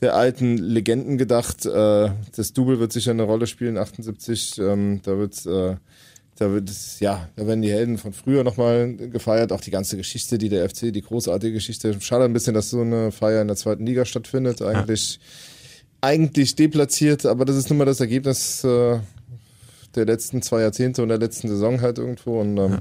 der 0.00 0.14
alten 0.14 0.56
Legenden 0.56 1.18
gedacht. 1.18 1.66
Äh, 1.66 2.10
das 2.36 2.52
Double 2.52 2.78
wird 2.78 2.92
sicher 2.92 3.10
eine 3.10 3.24
Rolle 3.24 3.48
spielen, 3.48 3.76
78. 3.76 4.58
Ähm, 4.58 5.00
da 5.02 5.18
wird 5.18 5.44
äh, 5.46 5.76
da 6.38 6.52
wird 6.52 6.70
es, 6.70 7.00
ja, 7.00 7.28
da 7.34 7.48
werden 7.48 7.62
die 7.62 7.72
Helden 7.72 7.98
von 7.98 8.12
früher 8.12 8.44
nochmal 8.44 8.94
gefeiert, 8.94 9.50
auch 9.50 9.60
die 9.60 9.72
ganze 9.72 9.96
Geschichte, 9.96 10.38
die 10.38 10.48
der 10.48 10.68
FC, 10.68 10.92
die 10.92 11.02
großartige 11.02 11.54
Geschichte. 11.54 12.00
Schade 12.00 12.24
ein 12.24 12.32
bisschen, 12.32 12.54
dass 12.54 12.70
so 12.70 12.80
eine 12.80 13.10
Feier 13.10 13.42
in 13.42 13.48
der 13.48 13.56
zweiten 13.56 13.84
Liga 13.84 14.04
stattfindet. 14.04 14.62
Eigentlich, 14.62 15.16
ja. 15.16 15.20
eigentlich 16.00 16.54
deplatziert, 16.54 17.26
aber 17.26 17.44
das 17.44 17.56
ist 17.56 17.70
nun 17.70 17.78
mal 17.78 17.86
das 17.86 17.98
Ergebnis 17.98 18.62
äh, 18.62 19.00
der 19.96 20.06
letzten 20.06 20.40
zwei 20.40 20.60
Jahrzehnte 20.60 21.02
und 21.02 21.08
der 21.08 21.18
letzten 21.18 21.48
Saison 21.48 21.80
halt 21.80 21.98
irgendwo. 21.98 22.40
Und 22.40 22.56
ähm, 22.56 22.70
ja. 22.70 22.78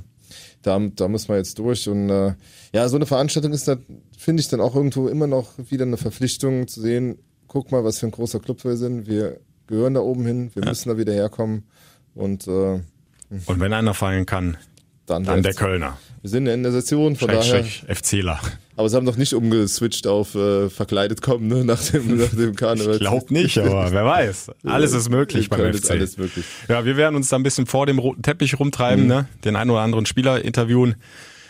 da, 0.62 0.80
da 0.96 1.08
muss 1.08 1.28
man 1.28 1.38
jetzt 1.38 1.58
durch. 1.58 1.90
Und 1.90 2.12
äh, 2.12 2.36
ja, 2.74 2.88
so 2.90 2.96
eine 2.96 3.08
Veranstaltung 3.08 3.54
ist 3.54 3.68
da, 3.68 3.78
finde 4.20 4.42
ich, 4.42 4.50
dann 4.50 4.62
auch 4.62 4.76
irgendwo 4.76 5.08
immer 5.08 5.26
noch 5.26 5.54
wieder 5.72 5.86
eine 5.86 5.98
Verpflichtung 5.98 6.68
zu 6.68 6.80
sehen, 6.80 7.18
guck 7.48 7.72
mal, 7.72 7.84
was 7.84 7.98
für 7.98 8.06
ein 8.06 8.12
großer 8.12 8.40
Club 8.40 8.64
wir 8.64 8.78
sind. 8.78 9.08
Wir 9.08 9.40
gehören 9.66 9.96
da 9.96 10.02
oben 10.02 10.28
hin, 10.28 10.52
wir 10.54 10.62
ja. 10.62 10.70
müssen 10.70 10.90
da 10.90 10.98
wieder 11.00 11.14
herkommen. 11.14 11.64
Und 12.14 12.48
äh, 12.48 12.82
und 13.30 13.60
wenn 13.60 13.74
einer 13.74 13.94
fallen 13.94 14.26
kann, 14.26 14.58
dann, 15.06 15.24
dann 15.24 15.42
der, 15.42 15.54
Kölner. 15.54 15.98
Wir 16.22 16.30
sind 16.30 16.48
in 16.48 16.64
der 16.64 16.72
Session, 16.72 17.16
von 17.16 17.30
daher. 17.30 17.64
FCler. 17.64 18.40
Aber 18.76 18.90
sie 18.90 18.96
haben 18.96 19.06
noch 19.06 19.16
nicht 19.16 19.34
umgeswitcht 19.34 20.06
auf 20.06 20.36
äh, 20.36 20.70
verkleidet 20.70 21.22
kommen 21.22 21.48
ne, 21.48 21.64
nach 21.64 21.82
dem, 21.82 22.18
nach 22.20 22.30
dem 22.30 22.56
Karneval. 22.56 22.96
Ich 22.96 23.00
glaube 23.00 23.34
nicht, 23.34 23.58
aber 23.58 23.92
wer 23.92 24.06
weiß. 24.06 24.52
Alles 24.66 24.94
ist 24.94 25.10
möglich 25.10 25.50
beim 25.50 25.74
FC. 25.74 25.92
Alles 25.92 26.18
möglich. 26.18 26.46
Ja, 26.68 26.84
wir 26.86 26.98
werden 26.98 27.16
uns 27.16 27.30
da 27.30 27.38
ein 27.38 27.44
bisschen 27.44 27.66
vor 27.66 27.86
dem 27.86 28.00
roten 28.00 28.22
Teppich 28.22 28.60
rumtreiben, 28.60 29.04
mhm. 29.04 29.10
ne? 29.10 29.28
den 29.46 29.56
einen 29.56 29.70
oder 29.70 29.82
anderen 29.82 30.06
Spieler 30.06 30.44
interviewen. 30.44 30.96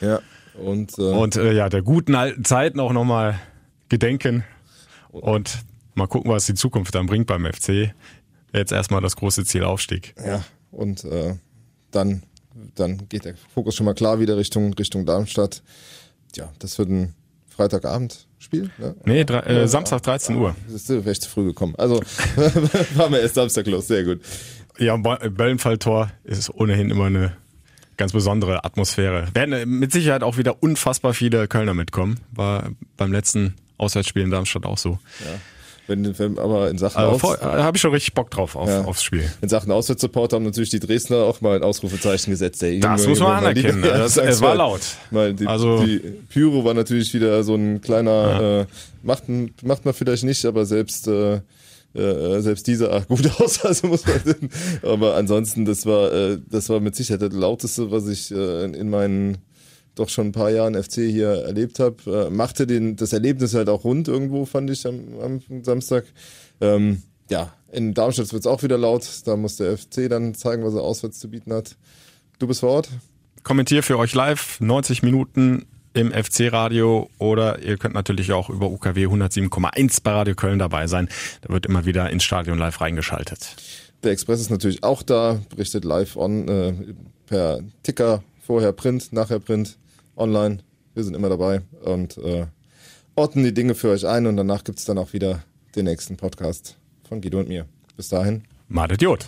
Ja. 0.01 0.21
Und, 0.57 0.97
äh, 0.97 1.01
und 1.01 1.35
äh, 1.35 1.53
ja, 1.53 1.69
der 1.69 1.81
guten 1.81 2.15
alten 2.15 2.45
Zeiten 2.45 2.79
auch 2.79 2.93
nochmal 2.93 3.39
gedenken. 3.89 4.43
Und 5.09 5.59
mal 5.95 6.07
gucken, 6.07 6.31
was 6.31 6.45
die 6.45 6.53
Zukunft 6.53 6.95
dann 6.95 7.07
bringt 7.07 7.27
beim 7.27 7.45
FC. 7.45 7.93
Jetzt 8.53 8.71
erstmal 8.71 9.01
das 9.01 9.15
große 9.15 9.45
Ziel 9.45 9.63
Aufstieg. 9.63 10.13
Ja, 10.23 10.43
und 10.71 11.03
äh, 11.03 11.35
dann, 11.97 12.23
dann 12.75 13.09
geht 13.09 13.25
der 13.25 13.35
Fokus 13.53 13.75
schon 13.75 13.85
mal 13.85 13.93
klar 13.93 14.19
wieder 14.19 14.37
Richtung, 14.37 14.73
Richtung 14.73 15.05
Darmstadt. 15.05 15.63
Ja, 16.35 16.51
das 16.59 16.77
wird 16.77 16.89
ein 16.89 17.13
Freitagabend 17.47 18.27
Spiel? 18.39 18.69
Ne? 18.77 18.95
Nee, 19.03 19.23
drei, 19.23 19.39
äh, 19.39 19.67
Samstag 19.67 20.03
13 20.03 20.35
Uhr. 20.35 20.55
Das 20.67 20.75
ist 20.75 20.89
wäre 20.89 21.11
ich 21.11 21.19
zu 21.19 21.29
früh 21.29 21.45
gekommen. 21.45 21.73
Also 21.77 21.95
waren 22.95 23.11
wir 23.11 23.19
erst 23.19 23.35
Samstag 23.35 23.65
los, 23.65 23.87
sehr 23.87 24.03
gut. 24.03 24.21
Ja, 24.77 24.95
Böllenfalltor 24.95 26.11
ist 26.23 26.53
ohnehin 26.53 26.91
immer 26.91 27.05
eine 27.05 27.35
ganz 27.97 28.11
besondere 28.11 28.63
Atmosphäre. 28.63 29.27
Werden 29.33 29.53
äh, 29.53 29.65
mit 29.65 29.91
Sicherheit 29.91 30.21
auch 30.21 30.37
wieder 30.37 30.61
unfassbar 30.61 31.15
viele 31.15 31.47
Kölner 31.47 31.73
mitkommen. 31.73 32.19
War 32.31 32.69
beim 32.95 33.11
letzten 33.11 33.55
Auswärtsspiel 33.77 34.21
in 34.21 34.29
Darmstadt 34.29 34.65
auch 34.65 34.77
so. 34.77 34.99
Ja. 35.25 35.39
Wenn, 35.87 36.19
wenn 36.19 36.37
aber 36.37 36.69
in 36.69 36.77
Sachen 36.77 36.97
also, 36.97 37.27
Aus 37.27 37.41
habe 37.41 37.77
ich 37.77 37.81
schon 37.81 37.91
richtig 37.91 38.13
Bock 38.13 38.29
drauf 38.29 38.55
auf, 38.55 38.67
ja. 38.67 38.83
aufs 38.83 39.03
Spiel. 39.03 39.23
In 39.41 39.49
Sachen 39.49 39.71
Auswärtssupport 39.71 40.33
haben 40.33 40.43
natürlich 40.43 40.69
die 40.69 40.79
Dresdner 40.79 41.23
auch 41.23 41.39
mal 41.39 41.55
ein 41.55 41.63
Ausrufezeichen 41.63 42.31
gesetzt. 42.31 42.61
Ey, 42.61 42.79
das 42.79 43.01
Junge, 43.01 43.09
muss 43.09 43.19
man 43.21 43.37
anerkennen. 43.37 43.81
Die, 43.81 43.87
das, 43.87 44.17
es 44.17 44.41
war 44.41 44.55
laut. 44.55 44.81
Mal 45.11 45.33
die, 45.33 45.47
also 45.47 45.83
die 45.83 45.99
Pyro 46.29 46.65
war 46.65 46.73
natürlich 46.73 47.13
wieder 47.13 47.43
so 47.43 47.55
ein 47.55 47.79
kleiner 47.79 48.11
ja. 48.11 48.61
äh, 48.61 48.65
macht 49.01 49.23
macht 49.63 49.85
man 49.85 49.93
vielleicht 49.93 50.25
nicht, 50.25 50.45
aber 50.45 50.65
selbst 50.65 51.07
äh, 51.07 51.39
äh, 51.93 52.41
selbst 52.41 52.67
diese 52.67 52.91
ach, 52.91 53.07
gut 53.07 53.29
aus, 53.39 53.63
also 53.63 53.87
muss 53.87 54.05
man, 54.05 54.21
aber 54.83 55.15
ansonsten, 55.15 55.65
das 55.65 55.85
war, 55.85 56.11
äh, 56.13 56.37
das 56.49 56.69
war 56.69 56.79
mit 56.79 56.95
Sicherheit 56.95 57.21
das 57.21 57.33
lauteste, 57.33 57.91
was 57.91 58.07
ich 58.07 58.31
äh, 58.31 58.65
in 58.65 58.89
meinen 58.89 59.37
doch 59.99 60.09
schon 60.09 60.27
ein 60.27 60.31
paar 60.31 60.49
Jahren 60.49 60.81
FC 60.81 60.95
hier 60.95 61.29
erlebt 61.29 61.79
habe. 61.79 62.27
Äh, 62.27 62.29
machte 62.29 62.67
den, 62.67 62.95
das 62.95 63.13
Erlebnis 63.13 63.53
halt 63.53 63.69
auch 63.69 63.83
rund 63.83 64.07
irgendwo, 64.07 64.45
fand 64.45 64.69
ich 64.69 64.85
am, 64.85 65.19
am 65.21 65.63
Samstag. 65.63 66.05
Ähm, 66.61 67.03
ja, 67.29 67.53
in 67.71 67.93
Darmstadt 67.93 68.31
wird 68.31 68.41
es 68.41 68.47
auch 68.47 68.63
wieder 68.63 68.77
laut. 68.77 69.07
Da 69.25 69.35
muss 69.35 69.57
der 69.57 69.77
FC 69.77 70.09
dann 70.09 70.33
zeigen, 70.35 70.63
was 70.63 70.73
er 70.73 70.81
auswärts 70.81 71.19
zu 71.19 71.29
bieten 71.29 71.53
hat. 71.53 71.75
Du 72.39 72.47
bist 72.47 72.61
vor 72.61 72.69
Ort? 72.69 72.89
Kommentier 73.43 73.83
für 73.83 73.97
euch 73.97 74.13
live, 74.13 74.59
90 74.59 75.03
Minuten 75.03 75.65
im 75.93 76.11
FC-Radio 76.11 77.09
oder 77.17 77.63
ihr 77.63 77.77
könnt 77.77 77.95
natürlich 77.95 78.31
auch 78.31 78.49
über 78.49 78.69
UKW 78.69 79.07
107,1 79.07 80.03
bei 80.03 80.11
Radio 80.11 80.35
Köln 80.35 80.59
dabei 80.59 80.87
sein. 80.87 81.09
Da 81.41 81.49
wird 81.49 81.65
immer 81.65 81.85
wieder 81.85 82.09
ins 82.09 82.23
Stadion 82.23 82.57
live 82.57 82.79
reingeschaltet. 82.81 83.55
Der 84.03 84.11
Express 84.11 84.41
ist 84.41 84.51
natürlich 84.51 84.83
auch 84.83 85.01
da, 85.01 85.41
berichtet 85.49 85.85
live 85.85 86.15
on 86.17 86.47
äh, 86.47 86.73
per 87.25 87.61
Ticker, 87.81 88.23
vorher 88.45 88.73
Print, 88.73 89.11
nachher 89.11 89.39
Print 89.39 89.77
online. 90.17 90.59
Wir 90.93 91.03
sind 91.03 91.15
immer 91.15 91.29
dabei 91.29 91.61
und 91.83 92.17
äh, 92.17 92.47
orten 93.15 93.43
die 93.43 93.53
Dinge 93.53 93.75
für 93.75 93.89
euch 93.89 94.05
ein 94.05 94.25
und 94.27 94.37
danach 94.37 94.63
gibt 94.63 94.79
es 94.79 94.85
dann 94.85 94.97
auch 94.97 95.13
wieder 95.13 95.43
den 95.75 95.85
nächsten 95.85 96.17
Podcast 96.17 96.77
von 97.07 97.21
Guido 97.21 97.39
und 97.39 97.47
mir. 97.47 97.65
Bis 97.95 98.09
dahin. 98.09 98.43
Madet 98.67 99.01
Jod. 99.01 99.25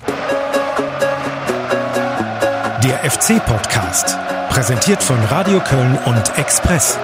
Der 2.83 3.11
FC-Podcast. 3.11 4.17
Präsentiert 4.49 5.03
von 5.03 5.17
Radio 5.25 5.59
Köln 5.59 5.97
und 6.05 6.37
Express. 6.37 6.97